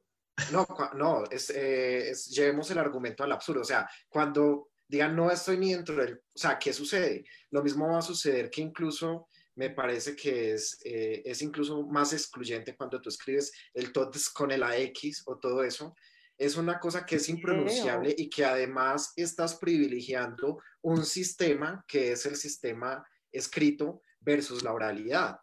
[0.50, 3.61] No, no, es, eh, es, llevemos el argumento al absurdo.
[3.61, 6.14] O sea, cuando digan no estoy ni dentro del...
[6.14, 7.24] O sea, ¿qué sucede?
[7.50, 12.12] Lo mismo va a suceder que incluso me parece que es, eh, es incluso más
[12.12, 15.94] excluyente cuando tú escribes el TOTS con el AX o todo eso.
[16.38, 22.26] Es una cosa que es impronunciable y que además estás privilegiando un sistema que es
[22.26, 25.38] el sistema escrito versus la oralidad.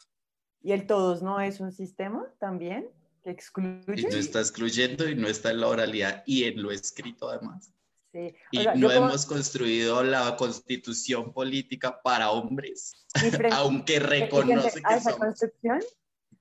[0.62, 2.90] ¿Y el todos no es un sistema también
[3.24, 4.02] que excluye?
[4.02, 7.72] Y no está excluyendo y no está en la oralidad y en lo escrito además.
[8.14, 13.06] Y no hemos construido la constitución política para hombres,
[13.54, 15.80] aunque reconoce que esa construcción,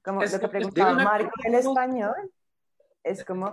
[0.02, 2.32] como lo que preguntaba Marco el español,
[3.02, 3.52] es como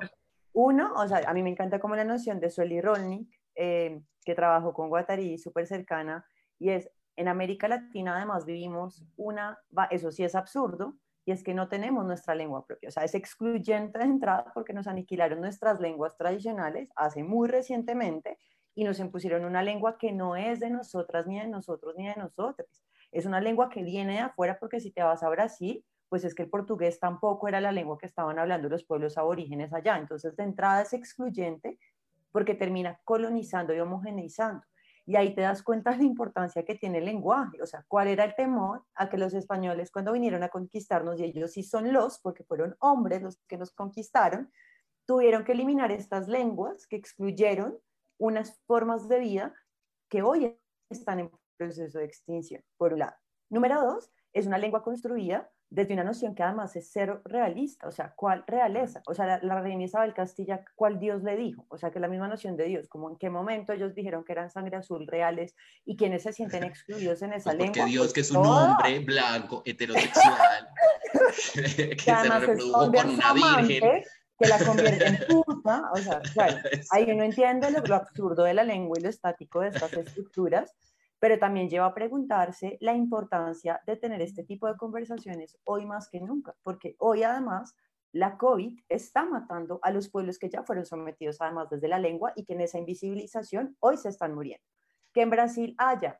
[0.53, 4.35] uno, o sea, a mí me encanta como la noción de Sueli Rolnik, eh, que
[4.35, 6.25] trabajó con Guattari, súper cercana,
[6.57, 9.59] y es, en América Latina además vivimos una,
[9.91, 10.95] eso sí es absurdo,
[11.25, 12.89] y es que no tenemos nuestra lengua propia.
[12.89, 18.37] O sea, es excluyente de entrada porque nos aniquilaron nuestras lenguas tradicionales hace muy recientemente
[18.75, 22.15] y nos impusieron una lengua que no es de nosotras, ni de nosotros, ni de
[22.15, 22.85] nosotros.
[23.11, 26.35] Es una lengua que viene de afuera porque si te vas a Brasil, pues es
[26.35, 29.97] que el portugués tampoco era la lengua que estaban hablando los pueblos aborígenes allá.
[29.97, 31.79] Entonces, de entrada es excluyente
[32.31, 34.63] porque termina colonizando y homogeneizando.
[35.05, 38.07] Y ahí te das cuenta de la importancia que tiene el lenguaje, o sea, cuál
[38.07, 41.93] era el temor a que los españoles cuando vinieron a conquistarnos, y ellos sí son
[41.93, 44.51] los, porque fueron hombres los que nos conquistaron,
[45.05, 47.77] tuvieron que eliminar estas lenguas que excluyeron
[48.17, 49.53] unas formas de vida
[50.09, 50.57] que hoy
[50.89, 53.15] están en proceso de extinción, por un lado.
[53.49, 57.91] Número dos, es una lengua construida desde una noción que además es cero realista, o
[57.91, 59.01] sea, ¿cuál realeza?
[59.07, 61.65] O sea, la, reina Isabel Castilla, ¿cuál Dios le dijo?
[61.69, 64.33] O sea, que la misma noción de Dios, como en qué momento ellos dijeron que
[64.33, 67.73] eran sangre azul reales y quienes se sienten excluidos en esa pues lengua.
[67.73, 70.67] Porque Dios, que es un hombre blanco, heterosexual,
[71.53, 74.03] que, se reprodujo con una virgen.
[74.37, 76.57] Que la convierte en puta, o sea, claro,
[76.91, 80.75] ahí uno entiende lo absurdo de la lengua y lo estático de estas estructuras,
[81.19, 86.09] pero también lleva a preguntarse la importancia de tener este tipo de conversaciones hoy más
[86.09, 87.75] que nunca, porque hoy además
[88.11, 92.31] la COVID está matando a los pueblos que ya fueron sometidos además desde la lengua
[92.35, 94.63] y que en esa invisibilización hoy se están muriendo.
[95.13, 96.19] Que en Brasil haya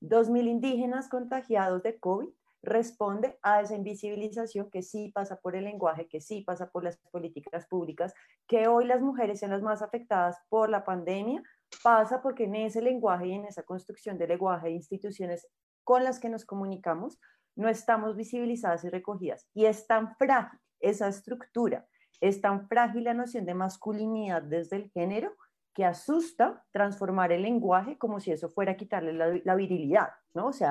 [0.00, 2.28] 2.000 indígenas contagiados de COVID
[2.62, 6.96] responde a esa invisibilización que sí pasa por el lenguaje, que sí pasa por las
[7.10, 8.14] políticas públicas,
[8.46, 11.42] que hoy las mujeres sean las más afectadas por la pandemia
[11.82, 15.46] pasa porque en ese lenguaje y en esa construcción de lenguaje de instituciones
[15.84, 17.18] con las que nos comunicamos,
[17.56, 19.48] no estamos visibilizadas y recogidas.
[19.54, 21.86] Y es tan frágil esa estructura,
[22.20, 25.34] es tan frágil la noción de masculinidad desde el género
[25.74, 29.12] que asusta transformar el lenguaje como si eso fuera quitarle
[29.44, 30.48] la, virilidad, ¿no?
[30.48, 30.70] O sea,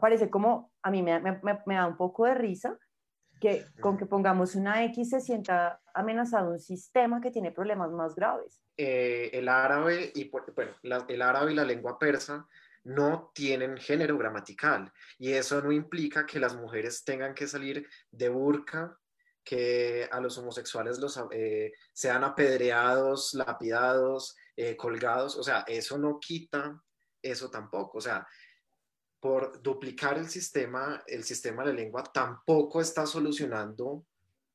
[0.00, 2.78] parece como, a mí me, me, da un poco de risa
[3.44, 8.14] que con que pongamos una X se sienta amenazado un sistema que tiene problemas más
[8.14, 8.62] graves.
[8.78, 10.72] Eh, el árabe y bueno,
[11.08, 12.48] el árabe y la lengua persa
[12.84, 18.30] no tienen género gramatical y eso no implica que las mujeres tengan que salir de
[18.30, 18.98] burka
[19.42, 25.36] que a los homosexuales los, eh, sean apedreados, lapidados, eh, colgados.
[25.36, 26.82] O sea, eso no quita
[27.20, 27.98] eso tampoco.
[27.98, 28.26] O sea,
[29.24, 34.04] por duplicar el sistema, el sistema de la lengua tampoco está solucionando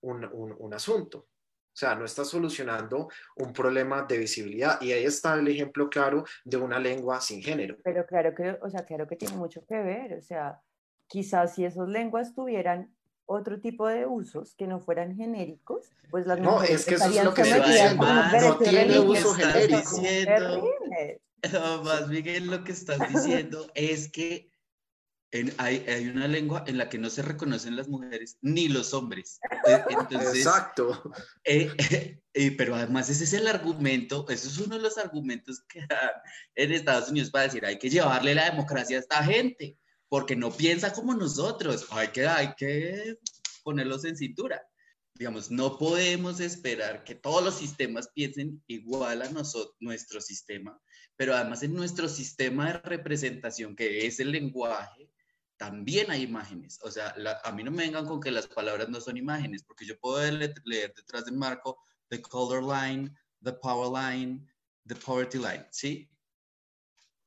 [0.02, 1.18] un, un, asunto.
[1.18, 4.80] O sea, no está solucionando un problema de visibilidad.
[4.80, 7.78] Y ahí está el ejemplo claro de una lengua sin género.
[7.84, 10.14] Pero claro que, o sea, claro que tiene mucho que ver.
[10.14, 10.62] O sea,
[11.08, 12.94] quizás si esas lenguas tuvieran
[13.26, 17.24] otro tipo de usos que no fueran genéricos, pues las No, es que eso es
[17.24, 20.70] lo que se dice, no tiene uso genérico.
[21.54, 24.49] No, más Miguel, lo que estás diciendo es que
[25.58, 29.40] hay, hay, una lengua en la que no se reconocen las mujeres ni los hombres.
[29.68, 29.74] E,
[30.12, 31.12] Exacto.
[31.44, 31.72] Eh,
[32.34, 36.12] eh, pero además ese es el argumento, eso es uno de los argumentos que dan
[36.56, 39.78] en Estados Unidos para decir hay que llevarle la democracia a esta gente
[40.10, 41.88] porque no piensa como nosotros.
[41.92, 43.18] Hay que, hay que
[43.64, 44.68] ponerlos en cintura.
[45.14, 50.80] Digamos, no podemos esperar que todos los sistemas piensen igual a nosotros, nuestro sistema,
[51.16, 55.10] pero además en nuestro sistema de representación, que es el lenguaje,
[55.60, 56.80] también hay imágenes.
[56.84, 59.86] O sea, a mí no me vengan con que las palabras no son imágenes, porque
[59.86, 61.78] yo puedo leer, detrás del marco
[62.10, 64.48] the color line, the power line,
[64.88, 66.10] the poverty line, ¿sí?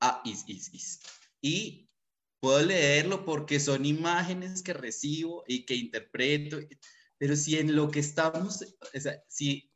[0.00, 1.00] Ah, is, is, is.
[1.42, 1.90] Y
[2.40, 6.58] puedo leerlo porque son imágenes que recibo y que interpreto,
[7.18, 9.70] pero si en lo que estamos, o sea, si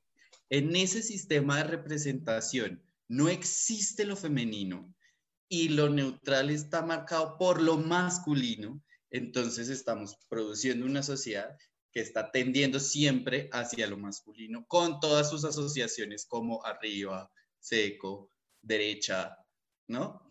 [0.48, 4.95] en ese sistema de representación no existe lo femenino
[5.48, 11.56] y lo neutral está marcado por lo masculino, entonces estamos produciendo una sociedad
[11.92, 18.30] que está tendiendo siempre hacia lo masculino, con todas sus asociaciones como arriba, seco,
[18.60, 19.38] derecha,
[19.88, 20.26] ¿no?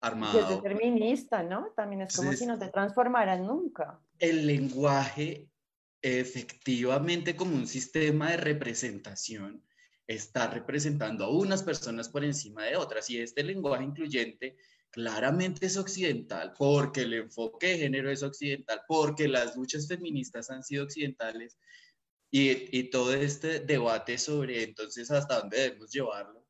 [0.00, 0.40] armado.
[0.40, 1.72] es determinista, ¿no?
[1.76, 4.00] También es como si no te transformaran nunca.
[4.18, 5.48] El lenguaje,
[6.02, 9.64] efectivamente, como un sistema de representación,
[10.14, 13.08] está representando a unas personas por encima de otras.
[13.10, 14.56] Y este lenguaje incluyente
[14.90, 20.64] claramente es occidental, porque el enfoque de género es occidental, porque las luchas feministas han
[20.64, 21.58] sido occidentales.
[22.32, 26.44] Y, y todo este debate sobre entonces hasta dónde debemos llevarlo,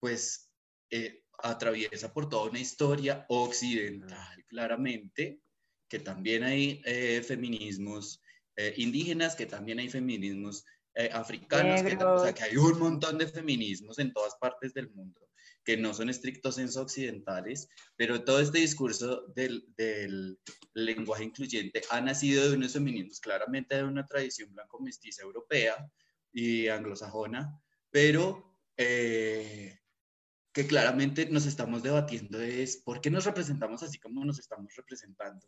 [0.00, 0.50] pues
[0.90, 5.40] eh, atraviesa por toda una historia occidental, claramente,
[5.88, 8.22] que también hay eh, feminismos
[8.56, 13.18] eh, indígenas, que también hay feminismos eh, africanos, que, o sea, que hay un montón
[13.18, 15.20] de feminismos en todas partes del mundo,
[15.64, 20.38] que no son estrictos en occidentales, pero todo este discurso del, del,
[20.74, 25.76] lenguaje incluyente ha nacido de unos feminismos, claramente de una tradición blanco-mestiza europea
[26.32, 27.60] y anglosajona,
[27.90, 28.56] pero
[30.52, 35.46] que claramente nos estamos debatiendo es por qué nos representamos así como nos estamos representando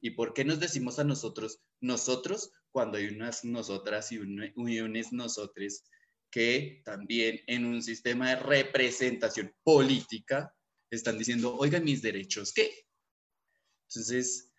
[0.00, 5.84] y por qué nos decimos a nosotros nosotros cuando hay unas nosotras y, unos nosotres
[6.30, 10.54] que también en un sistema de representación política
[10.90, 12.70] están diciendo, oigan, mis derechos, ¿qué?
[13.88, 14.50] Entonces,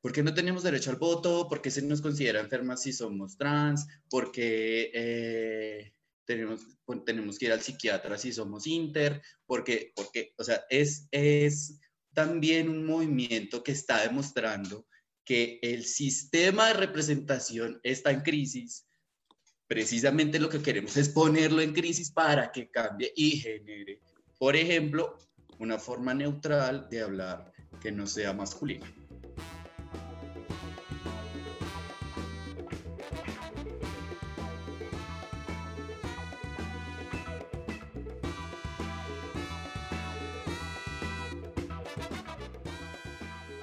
[0.00, 1.48] ¿por qué no tenemos derecho al voto?
[1.48, 3.86] ¿Por qué se nos considera enfermas si somos trans?
[4.10, 5.94] ¿Por qué eh,
[6.28, 6.60] tenemos,
[7.06, 11.80] tenemos que ir al psiquiatra si somos inter, porque, porque o sea, es, es
[12.12, 14.86] también un movimiento que está demostrando
[15.28, 18.86] que el sistema de representación está en crisis.
[19.66, 24.00] Precisamente lo que queremos es ponerlo en crisis para que cambie y genere,
[24.38, 25.18] por ejemplo,
[25.58, 28.90] una forma neutral de hablar que no sea masculina.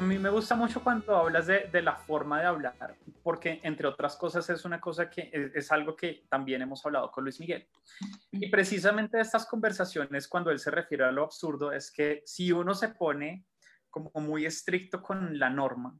[0.05, 4.15] Mí me gusta mucho cuando hablas de, de, la forma de hablar, porque entre otras
[4.15, 7.67] cosas es una cosa que es, algo que también hemos hablado con Luis Miguel.
[8.31, 12.73] Y precisamente estas conversaciones, cuando él se refiere a lo absurdo, es que si uno
[12.73, 13.45] se pone
[13.89, 15.97] como muy estricto con la norma,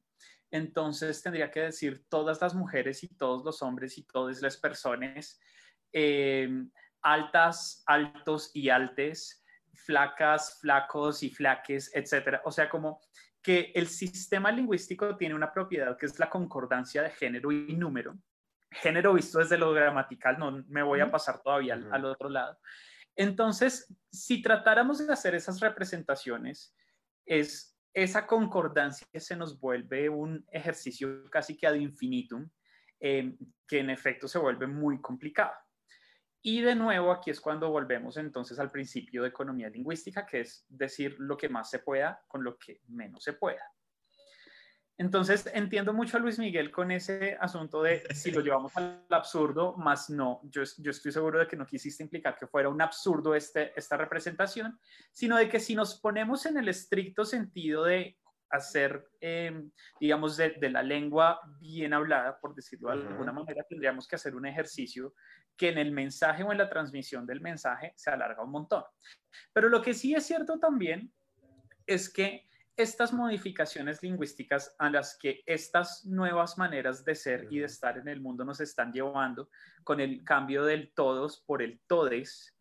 [0.52, 5.40] entonces tendría que decir todas las mujeres y todos los hombres y todas las personas,
[5.92, 6.50] eh,
[7.02, 9.44] altas, altos y altes,
[9.76, 12.42] flacas, flacos y flaques, etcétera.
[12.46, 13.02] O sea, como
[13.46, 18.18] que el sistema lingüístico tiene una propiedad que es la concordancia de género y número.
[18.72, 22.58] Género visto desde lo gramatical, no me voy a pasar todavía al, otro lado.
[23.16, 26.76] Entonces, si tratáramos de hacer esas representaciones,
[27.24, 32.50] es esa concordancia se nos vuelve un ejercicio casi que ad infinitum,
[33.00, 33.38] eh,
[33.68, 35.54] que en efecto se vuelve muy complicado.
[36.48, 40.64] Y de nuevo, aquí es cuando volvemos entonces al principio de economía lingüística, que es
[40.70, 43.64] decir lo que más se pueda con lo que menos se pueda.
[44.96, 49.76] Entonces entiendo mucho a Luis Miguel con ese asunto de si lo llevamos al absurdo,
[49.78, 53.34] más no, yo, yo estoy seguro de que no quisiste implicar que fuera un absurdo
[53.34, 54.80] este, esta representación,
[55.12, 58.20] sino de que si nos ponemos en el estricto sentido de
[58.52, 64.08] hacer, em, digamos, de, de, la lengua bien hablada, por decirlo de alguna manera, tendríamos
[64.08, 65.16] que hacer un ejercicio
[65.58, 68.84] que en el mensaje o en la transmisión del mensaje se alarga un montón.
[69.54, 71.12] Pero lo que sí es cierto también
[71.86, 72.48] es que
[72.78, 78.08] estas modificaciones lingüísticas a las que estas nuevas maneras de ser y de estar en
[78.10, 79.50] el mundo nos están llevando
[79.84, 82.54] con el cambio del todos por el todes,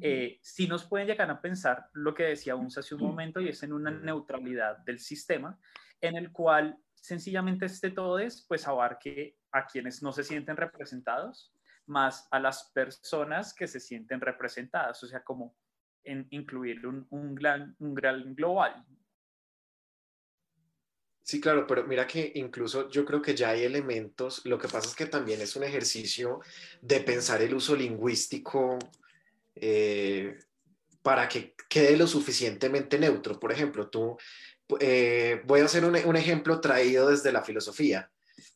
[0.00, 3.50] eh, sí nos pueden llegar a pensar lo que decía Unza hace un momento y
[3.50, 5.58] es en una neutralidad del sistema
[6.00, 11.52] en el cual sencillamente este todes pues abarque a quienes no se sienten representados
[11.86, 15.56] más a las personas que se sienten representadas, o sea, como
[16.04, 17.76] en incluir un, gran
[18.34, 18.84] global,
[21.24, 24.88] Sí, claro, pero mira que incluso yo creo que ya hay elementos, lo que pasa
[24.88, 26.40] es que también es un ejercicio
[26.80, 28.76] de pensar el uso lingüístico
[29.54, 30.36] eh,
[31.00, 33.38] para que quede lo suficientemente neutro.
[33.38, 34.16] Por ejemplo, tú,
[34.80, 38.10] eh, voy a hacer un, un, ejemplo traído desde la filosofía.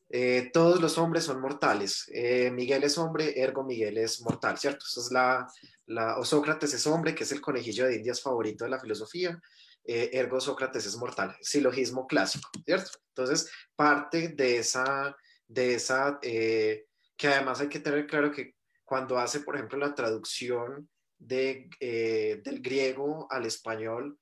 [0.09, 2.11] Eh, todos los hombres son mortales.
[2.53, 4.85] Miguel es hombre, ergo Miguel es mortal, ¿cierto?
[4.89, 5.47] Eso es la,
[5.87, 9.41] la, o Sócrates es hombre, que es el conejillo de indias favorito de la filosofía.
[9.89, 12.91] Eh, ergo Sócrates es mortal, silogismo clásico, ¿cierto?
[13.09, 16.87] Entonces, parte de esa, de esa eh,
[17.17, 20.89] que además hay que tener claro que cuando hace, por ejemplo, la traducción
[21.19, 24.19] de, eh, del griego al español,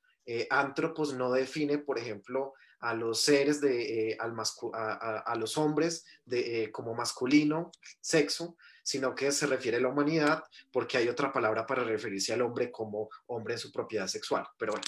[0.49, 2.55] antropos no define, por ejemplo,
[2.85, 4.35] a los seres de, al
[4.75, 10.99] a, los hombres de, como masculino, sexo, sino que se refiere a la humanidad porque
[10.99, 14.47] hay otra palabra para referirse al hombre como hombre en su propiedad sexual.
[14.59, 14.87] Pero bueno,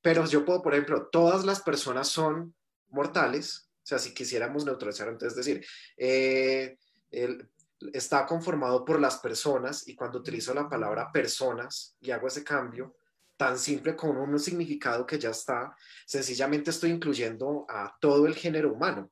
[0.00, 2.54] pero yo puedo, por ejemplo, todas las personas son
[2.88, 5.66] mortales, o sea, si quisiéramos neutralizar, entonces decir,
[5.98, 6.78] eh,
[7.92, 12.96] está conformado por las personas y cuando utilizo la palabra personas y hago ese cambio,
[13.38, 15.74] tan simple como un significado que ya está,
[16.04, 19.10] sencillamente estoy incluyendo a todo el género humano,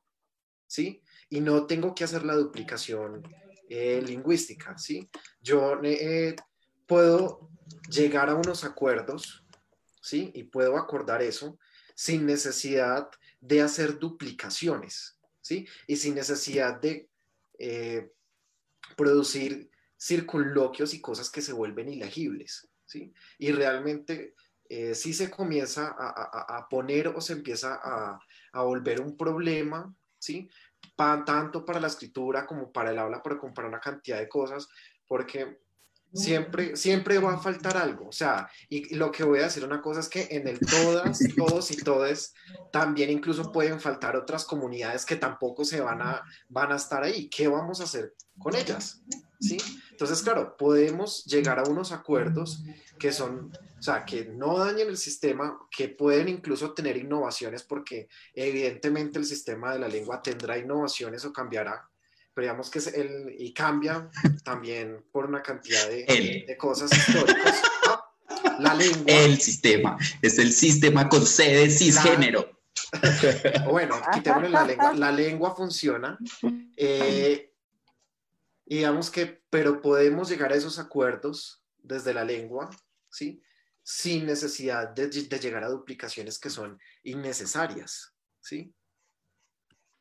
[0.67, 1.01] ¿sí?
[1.29, 3.23] Y no tengo que hacer la duplicación
[3.67, 5.09] eh, lingüística, ¿sí?
[5.41, 6.35] Yo eh,
[6.85, 7.49] puedo
[7.89, 9.43] llegar a unos acuerdos
[10.07, 10.31] ¿sí?
[10.33, 11.59] Y puedo acordar eso
[11.93, 13.09] sin necesidad
[13.41, 15.67] de hacer duplicaciones, ¿sí?
[15.85, 17.09] Y sin necesidad de
[17.59, 18.09] eh,
[18.95, 19.69] producir
[19.99, 23.13] circunloquios y cosas que se vuelven ilegibles, ¿sí?
[23.37, 24.33] Y realmente
[24.69, 28.19] eh, si se comienza a, poner o se empieza a,
[28.63, 30.49] volver un problema, ¿sí?
[30.95, 34.67] tanto para la escritura como para el habla, para comparar una cantidad de cosas,
[35.07, 35.59] porque
[36.13, 38.07] Siempre, siempre va a faltar algo.
[38.07, 41.19] O sea, y lo que voy a decir una cosa es que en el todas,
[41.37, 42.33] todos y todes,
[42.71, 47.29] también incluso pueden faltar otras comunidades que tampoco se van a, van a estar ahí.
[47.29, 49.01] ¿Qué vamos a hacer con ellas?
[49.39, 49.57] ¿Sí?
[49.91, 52.63] Entonces, claro, podemos llegar a unos acuerdos
[52.99, 58.07] que son, o sea, que no dañen el sistema, que pueden incluso tener innovaciones, porque
[58.33, 61.89] evidentemente el sistema de la lengua tendrá innovaciones o cambiará,
[62.37, 64.11] pero digamos que es el, y cambia
[64.43, 67.63] también por una cantidad de, de cosas históricas.
[68.59, 69.03] La lengua.
[69.07, 72.61] El sistema, es el sistema con sede cisgénero.
[73.71, 74.93] bueno, quitémosle la lengua.
[74.93, 76.19] La lengua funciona.
[76.75, 77.55] Eh,
[78.65, 82.69] digamos que, pero podemos llegar a esos acuerdos desde la lengua,
[83.09, 83.41] ¿sí?
[83.81, 88.71] Sin necesidad de, de llegar a duplicaciones que son innecesarias, ¿sí?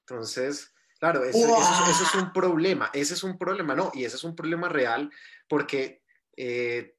[0.00, 4.34] Entonces, Claro, eso, es un problema, ese es un problema, no, y ese es un
[4.34, 5.10] problema real
[5.46, 6.02] porque
[6.36, 6.96] eh,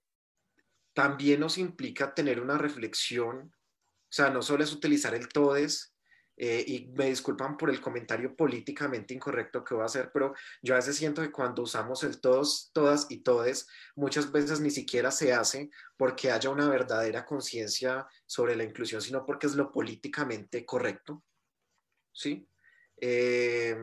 [0.93, 5.95] también nos implica tener una reflexión, o sea, no solo es utilizar el todes,
[6.39, 10.75] eh, y me disculpan por el comentario políticamente incorrecto que voy a hacer, pero yo
[10.75, 15.09] a veces siento que cuando usamos el todos, todas y todes, muchas veces ni siquiera
[15.09, 20.63] se hace porque haya una verdadera conciencia sobre la inclusión, sino porque es lo políticamente
[20.63, 21.23] correcto,
[22.13, 22.47] ¿sí?
[22.99, 23.77] Eh,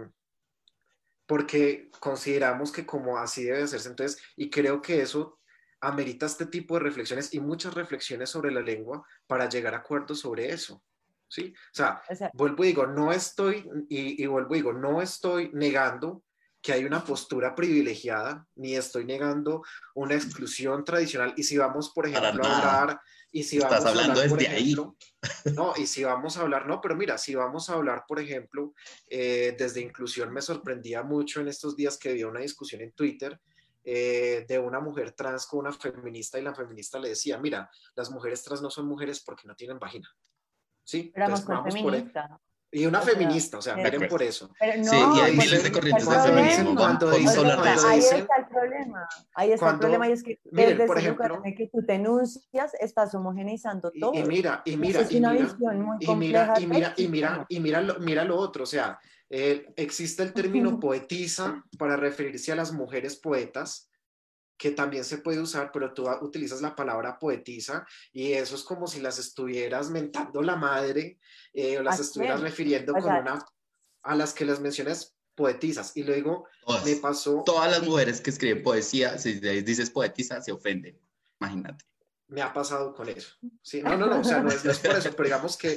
[1.26, 3.88] porque consideramos que como así debe hacerse.
[3.88, 5.40] Entonces, y creo que eso
[5.80, 10.20] amerita este tipo de reflexiones y muchas reflexiones sobre la lengua para llegar a acuerdos
[10.20, 10.82] sobre eso.
[11.28, 11.52] ¿Sí?
[11.72, 12.02] O sea,
[12.32, 16.22] vuelvo y digo, no estoy, y, y vuelvo y digo, no estoy negando
[16.64, 19.62] que hay una postura privilegiada, ni estoy negando
[19.94, 21.34] una exclusión tradicional.
[21.36, 23.00] Y si vamos, por ejemplo, a hablar
[23.34, 24.76] y si vamos Estás hablando a hablar, desde ahí.
[25.56, 28.74] No, y si vamos a hablar, no, pero mira, si vamos a hablar, por ejemplo,
[29.08, 33.40] eh, desde inclusión, me sorprendía mucho en estos días que había una discusión en Twitter
[33.82, 38.08] eh, de una mujer trans con una feminista y la feminista le decía, mira, las
[38.08, 40.08] mujeres trans no son mujeres porque no tienen vagina.
[40.84, 42.40] Sí, pero vamos feminista.
[42.76, 44.50] Y una feminista, o sea, miren por eso.
[44.58, 46.74] Pero no, Sí, y hay miles de corrientes es de feminismo.
[46.74, 47.86] Cuando Con dice- solar O sea, de eso.
[47.88, 49.08] ahí está el problema.
[49.34, 51.94] Ahí está Cuando- el problema y es que miren, desde por ejemplo- que tú te
[51.94, 54.12] enuncias, estás homogeneizando Y, todo.
[54.14, 57.08] y mira, y mira, es y una mira, visión muy y mira, y mira, y
[57.08, 58.98] mira, y mira lo, mira lo otro, o sea,
[59.30, 63.88] eh, existe el término poetisa para referirse a las mujeres poetas,
[64.56, 68.86] que también se puede usar, pero tú utilizas la palabra poetisa y eso es como
[68.86, 71.18] si las estuvieras mentando la madre
[71.52, 72.42] eh, o las Así estuvieras es.
[72.44, 73.44] refiriendo O con sea- una,
[74.02, 75.96] a las que las mencionas poetisas.
[75.96, 80.40] Y luego Todas, me pasó, todas las mujeres que escriben poesía, si les dices poetisa,
[80.40, 80.96] se ofenden.
[81.40, 81.84] Imagínate.
[82.28, 83.34] me ha pasado con eso.
[83.60, 85.72] Sí, no, no, no, o sea, no es, no es por eso, pero digamos que,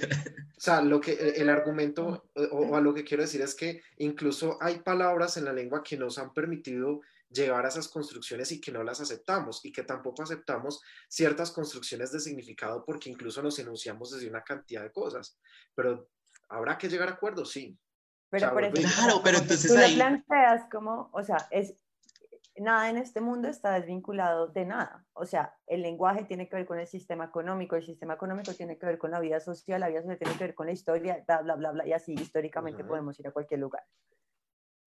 [0.58, 3.54] o sea, lo que, el, el argumento o, o a lo que quiero decir es
[3.56, 8.52] que incluso hay palabras en la lengua que nos han permitido llegar a esas construcciones
[8.52, 13.42] y que no las aceptamos y que tampoco aceptamos ciertas construcciones de significado porque incluso
[13.44, 15.38] nos enunciamos desde una cantidad de cosas.
[15.76, 16.10] Pero
[16.50, 17.78] habrá que llegar a acuerdos, sí.
[18.30, 21.76] Pero sea, por digo, Claro, pero entonces tú ahí- lo planteas como, o sea, es
[22.60, 25.06] nada en este mundo está desvinculado de nada.
[25.14, 28.78] O sea, el lenguaje tiene que ver con el sistema económico, el sistema económico tiene
[28.80, 31.24] que ver con la vida social, la vida social tiene que ver con la historia,
[31.28, 32.90] bla, bla, bla, bla, y así históricamente Ujú.
[32.90, 33.84] podemos ir a cualquier lugar.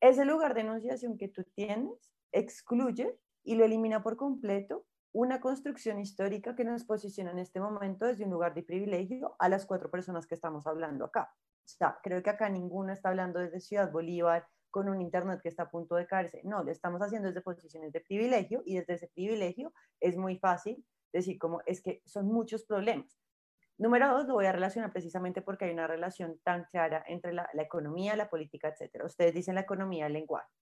[0.00, 5.98] Ese lugar de enunciación que tú tienes excluye y lo elimina por completo una construcción
[5.98, 9.90] histórica que nos posiciona en este momento desde un lugar de privilegio a las cuatro
[9.90, 11.32] personas que estamos hablando acá.
[11.80, 15.64] O creo que acá ninguno está hablando desde Ciudad Bolívar con un internet que está
[15.64, 16.42] a punto de caerse.
[16.44, 20.84] No, lo estamos haciendo desde posiciones de privilegio y desde ese privilegio es muy fácil
[21.12, 23.18] decir como es que son muchos problemas.
[23.78, 27.48] Número dos, lo voy a relacionar precisamente porque hay una relación tan clara entre la,
[27.54, 29.06] la economía, la política, etcétera.
[29.06, 30.52] Ustedes dicen la economía, el lenguaje.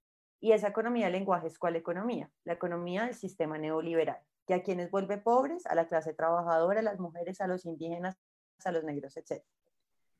[0.40, 2.30] Y esa economía del lenguaje es cuál economía?
[2.44, 6.82] La economía del sistema neoliberal, que a quienes vuelve pobres, a la clase trabajadora, a
[6.82, 8.16] las mujeres, a los indígenas,
[8.64, 9.42] a los negros, etc.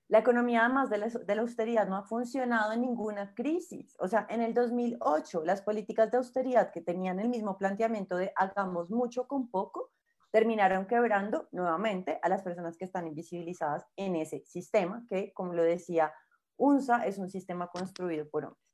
[0.09, 3.95] La economía, además de la, de la austeridad, no ha funcionado en ninguna crisis.
[4.01, 8.33] O sea, en el 2008, las políticas de austeridad que tenían el mismo planteamiento de
[8.35, 9.93] hagamos mucho con poco,
[10.31, 15.63] terminaron quebrando nuevamente a las personas que están invisibilizadas en ese sistema, que, como lo
[15.63, 16.13] decía
[16.57, 18.68] UNSA, es un sistema construido por hombres.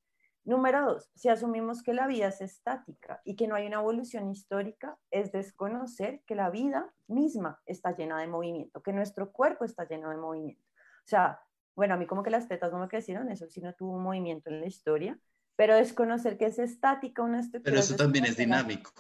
[0.44, 4.30] Número dos, si asumimos que la vida es estática y que no hay una evolución
[4.30, 9.88] histórica, es desconocer que la vida misma está llena de movimiento, que nuestro cuerpo está
[9.88, 10.62] lleno de movimiento.
[11.04, 11.40] O sea,
[11.74, 14.02] bueno, a mí como que las tetas no me crecieron, eso sí no tuvo un
[14.02, 15.18] movimiento en la historia,
[15.56, 17.72] pero desconocer que es estática una estructura.
[17.72, 18.90] Pero eso también es desconocer la- dinámico.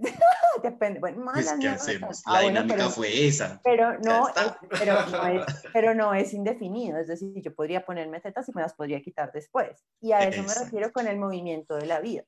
[0.62, 1.82] Depende, bueno, Pues, malas ¿qué nuevas.
[1.82, 2.22] hacemos?
[2.26, 3.60] Ah, La bueno, dinámica pero- fue esa.
[3.64, 4.34] pero no, es,
[4.78, 8.62] pero, no es, pero no es indefinido, es decir, yo podría ponerme tetas y me
[8.62, 9.84] las podría quitar después.
[10.00, 10.64] Y a eso me Exacto.
[10.64, 12.24] refiero con el movimiento de la vida.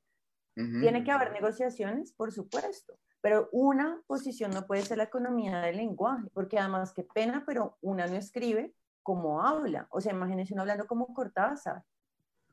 [0.56, 0.80] Ujú.
[0.80, 5.76] Tiene que haber negociaciones, por supuesto, pero una posición no puede ser la economía del
[5.78, 9.86] lenguaje, porque además, qué pena, pero una no escribe como habla.
[9.90, 11.82] O sea, imagínense uno hablando como Cortázar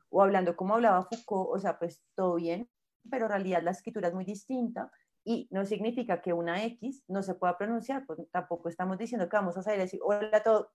[0.08, 2.68] o hablando como hablaba Foucault, o sea, pues todo bien,
[3.10, 4.90] pero en realidad la escritura es muy distinta
[5.24, 9.36] y no significa que una X no se pueda pronunciar, pues tampoco estamos diciendo que
[9.36, 10.68] vamos a salir a decir hola todos,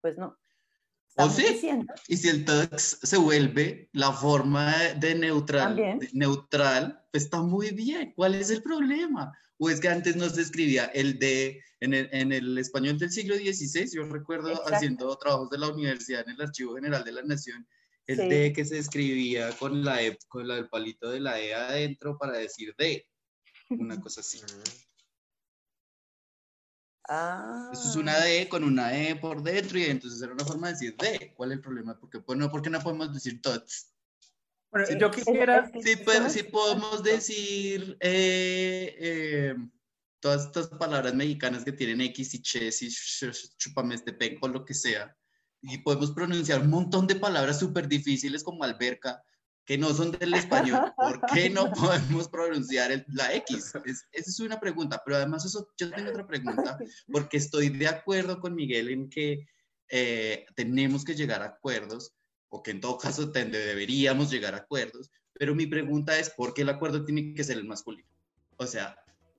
[0.00, 0.26] pues no.
[0.28, 1.42] ¿O Estamos sí?
[1.52, 7.42] diciendo Y si el tux se vuelve la forma de neutral, de neutral, pues está
[7.42, 8.14] muy bien.
[8.16, 9.30] ¿Cuál es el problema?
[9.58, 13.10] O es que antes no se escribía el de, en el, en el español del
[13.10, 14.74] siglo XVI, yo recuerdo Exacto.
[14.74, 17.68] haciendo trabajos de la universidad en el Archivo General de la Nación,
[18.06, 18.28] el Sí.
[18.28, 22.16] de que se escribía con la E, con la, el palito de la E adentro
[22.18, 23.06] para decir de,
[23.78, 24.40] una cosa así.
[27.08, 30.68] Ah, Eso es una D con una E por dentro y entonces era una forma
[30.68, 31.32] de decir D.
[31.36, 31.98] ¿Cuál es el problema?
[31.98, 33.92] Porque, pues, no, ¿por qué no podemos decir tots?
[34.70, 34.94] Bueno, Sí.
[34.98, 35.96] yo quisiera, Sí,
[36.44, 39.54] podemos decir eh, eh,
[40.20, 42.88] todas estas palabras mexicanas que tienen X y Ches y
[43.58, 45.14] chúpame este penco, lo que sea.
[45.60, 49.22] Y podemos pronunciar un montón de palabras súper difíciles como alberca,
[49.64, 50.92] que no son del español.
[50.96, 53.72] ¿Por qué no podemos pronunciar el- la X?
[53.84, 56.78] Es- esa es una pregunta, pero además eso, yo tengo otra pregunta,
[57.12, 59.46] porque estoy de acuerdo con Miguel en que
[59.88, 62.12] eh, tenemos que llegar a acuerdos,
[62.48, 66.62] o que en todo caso deberíamos llegar a acuerdos, pero mi pregunta es, ¿por qué
[66.62, 68.08] el acuerdo tiene que ser el masculino?
[68.56, 68.96] O sea,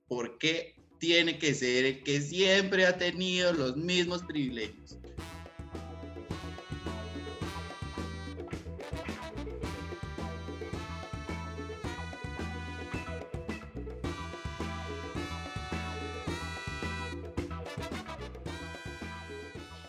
[0.08, 4.98] ¿por qué tiene que ser el que siempre ha tenido los mismos privilegios?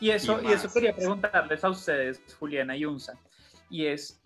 [0.04, 3.14] Y eso, Y y eso quería preguntarles a ustedes, Juliana y Unza,
[3.70, 4.20] y es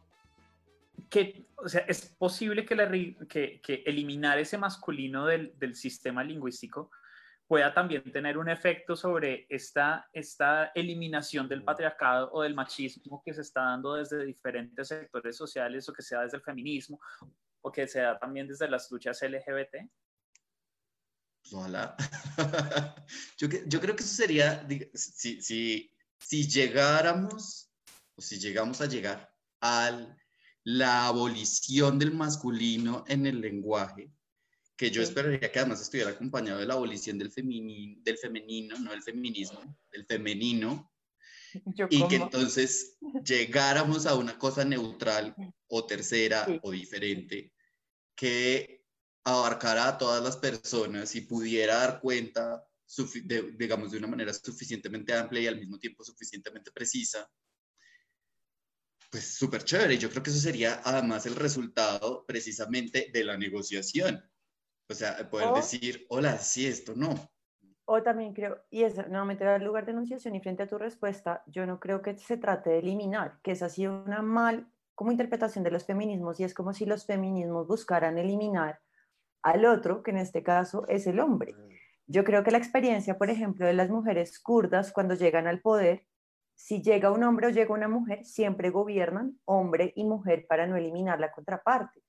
[1.09, 6.25] que, o sea, es posible que, la que, que eliminar ese masculino del, del sistema
[6.25, 6.91] lingüístico
[7.47, 13.33] pueda también tener un efecto sobre esta, esta eliminación del patriarcado o del machismo que
[13.33, 17.01] se está dando desde diferentes sectores sociales o que sea desde el feminismo
[17.61, 19.77] o que sea también desde las luchas LGBT?
[21.53, 21.97] Ojalá.
[23.39, 27.71] yo, yo, creo que eso sería, si, si, si llegáramos,
[28.15, 30.17] o si llegamos a llegar a
[30.65, 34.11] la abolición del masculino en el lenguaje,
[34.77, 38.93] que yo esperaría que además estuviera acompañado de la abolición del, femenino, del femenino, no
[38.93, 40.93] del feminismo, del femenino,
[41.91, 45.35] y que entonces llegáramos a una cosa neutral
[45.67, 47.53] o tercera o diferente
[48.15, 48.78] que
[49.25, 52.65] abarcara a todas las personas y pudiera dar cuenta,
[53.57, 57.29] digamos, de una manera suficientemente amplia y al mismo tiempo suficientemente precisa,
[59.11, 59.99] pues súper chévere.
[59.99, 64.23] Yo creo que eso sería además el resultado precisamente de la negociación.
[64.91, 67.31] O sea, poder decir, hola, sí, esto no.
[67.85, 71.43] O también creo, y eso, nuevamente al lugar de enunciación y frente a tu respuesta,
[71.47, 75.65] yo no creo que se trate de eliminar, que es así una mal como interpretación
[75.65, 78.81] de los feminismos y es como si los feminismos buscaran eliminar
[79.43, 81.55] al otro, que en este caso es el hombre.
[82.07, 86.07] Yo creo que la experiencia, por ejemplo, de las mujeres kurdas cuando llegan al poder,
[86.55, 90.77] si llega un hombre o llega una mujer, siempre gobiernan hombre y mujer para no
[90.77, 92.03] eliminar la contraparte.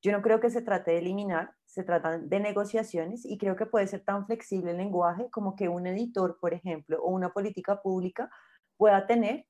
[0.00, 3.66] Yo no creo que se trate de eliminar, se trata de negociaciones y creo que
[3.66, 7.82] puede ser tan flexible el lenguaje como que un editor, por ejemplo, o una política
[7.82, 8.30] pública
[8.76, 9.46] pueda tener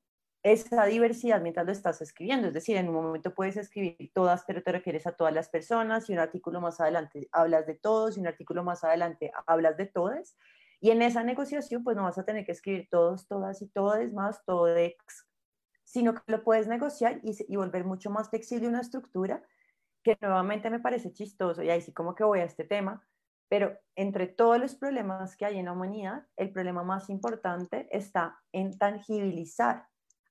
[0.53, 2.49] esa diversidad mientras lo estás escribiendo.
[2.49, 6.09] Es decir, en un momento puedes escribir todas, pero te refieres a todas las personas
[6.09, 9.87] y un artículo más adelante hablas de todos y un artículo más adelante hablas de
[9.87, 10.37] todas.
[10.81, 14.13] Y en esa negociación, pues no vas a tener que escribir todos, todas y todas
[14.13, 15.27] más, todo ex,
[15.85, 19.43] sino que lo puedes negociar y, y volver mucho más flexible una estructura
[20.05, 23.05] que nuevamente me parece chistoso, y ahí sí como que voy a este tema,
[23.49, 28.39] pero entre todos los problemas que hay en la humanidad, el problema más importante está
[28.53, 29.87] en tangibilizar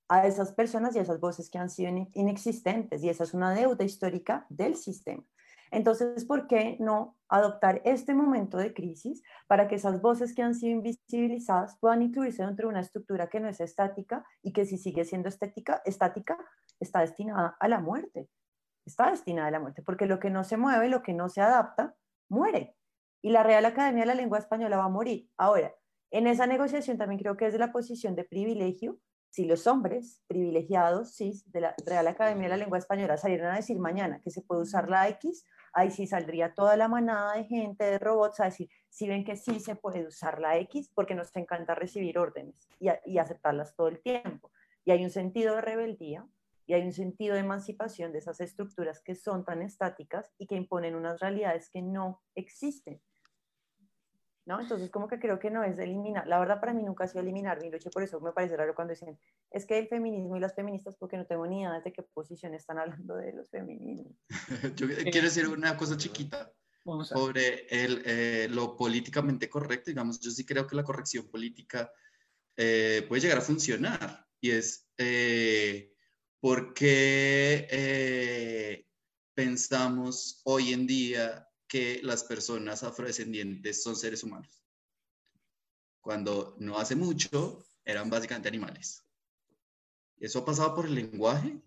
[0.10, 3.54] a esas personas y a esas voces que han sido inexistentes, y esa es una
[3.54, 5.24] deuda histórica del sistema.
[5.70, 10.56] Entonces, ¿por qué no adoptar este momento de crisis para que esas voces que han
[10.56, 14.78] sido invisibilizadas puedan incluirse dentro de una estructura que no es estática y que si
[14.78, 16.38] sigue siendo estética, estática,
[16.80, 18.30] está destinada a la muerte?
[18.88, 21.42] está destinada a la muerte, porque lo que no se mueve, lo que no se
[21.42, 21.96] adapta,
[22.30, 22.76] muere.
[23.22, 25.30] Y la Real Academia de la Lengua Española va a morir.
[25.38, 25.76] Ahora,
[26.12, 28.98] en esa negociación también creo que es de la posición de privilegio,
[29.38, 33.58] si los hombres privilegiados, sí, de la Real Academia de la Lengua Española salieran a
[33.58, 37.44] decir mañana que se puede usar la X, ahí sí saldría toda la manada de
[37.44, 41.14] gente, de robots, a decir, si ven que sí se puede usar la X, porque
[41.14, 44.50] nos encanta recibir órdenes y, y aceptarlas todo el tiempo.
[44.84, 46.28] Y hay un sentido de rebeldía
[46.66, 50.56] y hay un sentido de emancipación de esas estructuras que son tan estáticas y que
[50.56, 53.00] imponen unas realidades que no existen.
[54.48, 54.62] ¿No?
[54.62, 56.26] Entonces, como que creo que no es eliminar.
[56.26, 58.74] La verdad, para mí nunca ha sido eliminar mi lucha, por eso me parece raro
[58.74, 59.20] cuando dicen,
[59.52, 62.54] es que el feminismo y las feministas, porque no tengo ni idea de qué posición
[62.54, 64.14] están hablando de los feminismos.
[64.78, 66.52] Yo quiero decir una cosa chiquita
[67.04, 69.92] sobre el, eh, lo políticamente correcto.
[69.92, 71.92] Digamos, yo sí creo que la corrección política
[72.56, 74.88] eh, puede llegar a funcionar y es.
[74.98, 75.92] Eh,
[76.40, 78.88] ¿Por qué eh,
[79.34, 84.64] pensamos hoy en día que las personas afrodescendientes son seres humanos?
[86.02, 89.04] Cuando no hace mucho eran básicamente animales.
[90.20, 91.62] ¿Eso ha pasado por el lenguaje?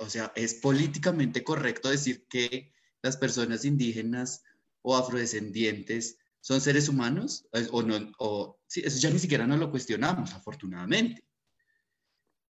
[0.00, 2.72] o sea, ¿es políticamente correcto decir que
[3.02, 4.42] las personas indígenas
[4.82, 7.46] o afrodescendientes son seres humanos?
[7.72, 11.22] O no, o, sí, eso ya ni siquiera nos lo cuestionamos, afortunadamente.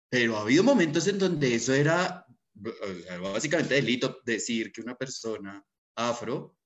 [0.09, 2.25] Pero ha habido momentos en donde eso era
[3.21, 5.65] básicamente delito decir que una persona
[5.97, 6.58] afro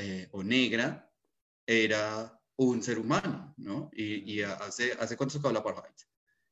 [0.00, 1.12] eh, o negra
[1.66, 3.90] era un ser humano, ¿no?
[3.92, 5.94] Y, y hace, hace cuánto se acabó la apartheid.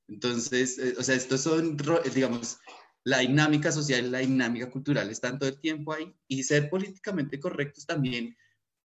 [0.09, 1.77] Entonces, eh, o sea, estos son,
[2.15, 2.59] digamos,
[3.05, 7.87] la dinámica social, la dinámica cultural están todo el tiempo ahí y ser políticamente correctos
[7.87, 8.37] también,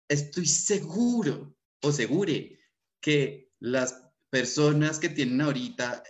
[0.08, 2.60] estoy seguro o segure
[3.02, 6.04] que las personas que tienen ahorita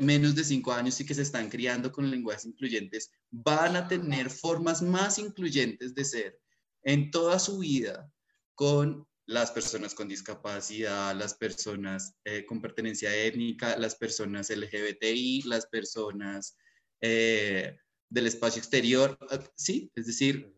[0.00, 4.30] menos de cinco años y que se están criando con lenguajes incluyentes van a tener
[4.30, 6.43] formas más incluyentes de ser
[6.84, 8.10] en toda su vida
[8.54, 15.66] con las personas con discapacidad, las personas eh, con pertenencia étnica, las personas LGBTI, las
[15.66, 16.56] personas
[17.00, 17.76] eh,
[18.10, 19.18] del espacio exterior.
[19.56, 20.52] Sí, es decir,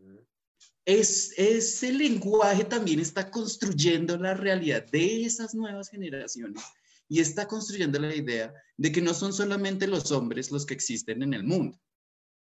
[0.84, 6.62] es, ese lenguaje también está construyendo la realidad de esas nuevas generaciones
[7.08, 11.22] y está construyendo la idea de que no son solamente los hombres los que existen
[11.22, 11.78] en el mundo.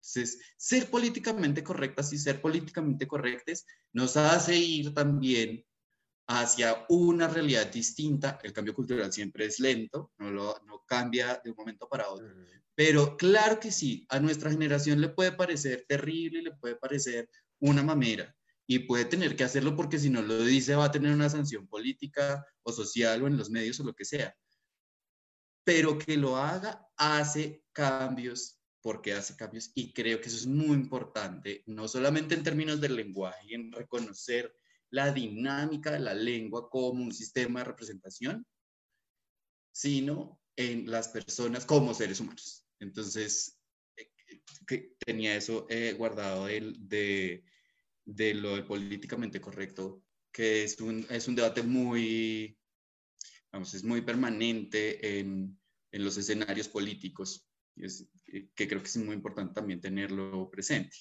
[0.05, 5.65] Entonces, ser políticamente correctas y ser políticamente correctes nos hace ir también
[6.29, 8.39] hacia una realidad distinta.
[8.43, 12.29] El cambio cultural siempre es lento, no, lo, no cambia de un momento para otro.
[12.75, 17.31] Pero claro que sí, a nuestra generación le puede parecer terrible, le puede parecer
[17.61, 18.35] una mamera
[18.67, 21.67] y puede tener que hacerlo porque si no lo dice va a tener una sanción
[21.67, 24.37] política o social o en los medios o lo que sea.
[25.65, 30.77] Pero que lo haga hace cambios porque hace cambios y creo que eso es muy
[30.77, 34.55] importante, no solamente en términos del lenguaje y en reconocer
[34.91, 38.47] la dinámica de la lengua como un sistema de representación,
[39.73, 42.67] sino en las personas como seres humanos.
[42.79, 43.59] Entonces,
[43.97, 44.11] eh,
[44.67, 47.43] que tenía eso eh, guardado de, de,
[48.05, 52.59] de, lo políticamente correcto, que es un, es un debate muy,
[53.51, 55.59] vamos, es muy permanente en,
[55.91, 60.97] en los escenarios políticos, es, eh, que creo que es muy importante también tenerlo presente.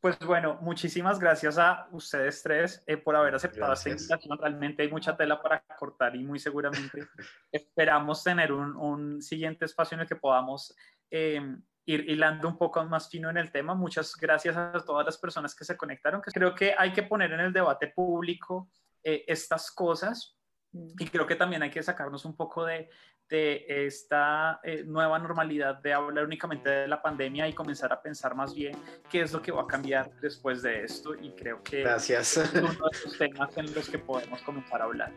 [0.00, 4.38] Pues bueno, muchísimas gracias a ustedes tres eh, por haber aceptado esta invitación.
[4.38, 7.00] Realmente hay mucha tela para cortar y muy seguramente
[7.52, 10.76] esperamos tener un, un, siguiente espacio en el que podamos
[11.10, 11.40] eh,
[11.86, 13.74] ir hilando un poco más fino en el tema.
[13.74, 16.20] Muchas gracias a todas las personas que se conectaron.
[16.20, 18.68] Creo que hay que poner en el debate público
[19.02, 20.36] eh, estas cosas
[20.72, 20.88] mm.
[20.98, 22.90] y creo que también hay que sacarnos un poco de,
[23.28, 28.34] de esta eh, nueva normalidad de hablar únicamente de la pandemia y comenzar a pensar
[28.34, 28.76] más bien
[29.10, 32.36] qué es lo que va a cambiar después de esto y creo que Gracias.
[32.36, 35.12] es uno de los temas en los que podemos comenzar a hablar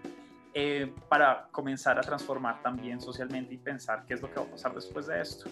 [0.55, 4.51] eh, para comenzar a transformar también socialmente y pensar qué es lo que va a
[4.51, 5.49] pasar después de esto.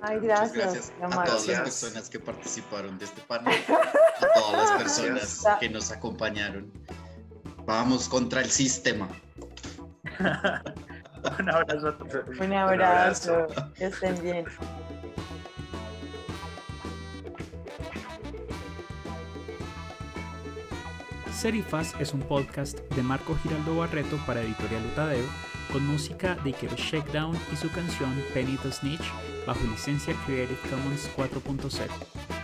[0.00, 0.52] Ay, gracias.
[0.52, 5.68] gracias a todas las personas que participaron de este panel, a todas las personas que
[5.70, 6.72] nos acompañaron.
[7.64, 9.08] Vamos contra el sistema.
[11.38, 12.40] Un abrazo a todos.
[12.40, 13.46] Un abrazo.
[13.74, 14.44] Que estén bien.
[21.32, 25.26] Serifaz es un podcast de Marco Giraldo Barreto para Editorial Utadeo,
[25.72, 29.12] con música de Ikero Shakedown y su canción Penny the Snitch
[29.46, 32.35] bajo licencia Creative Commons 4.0.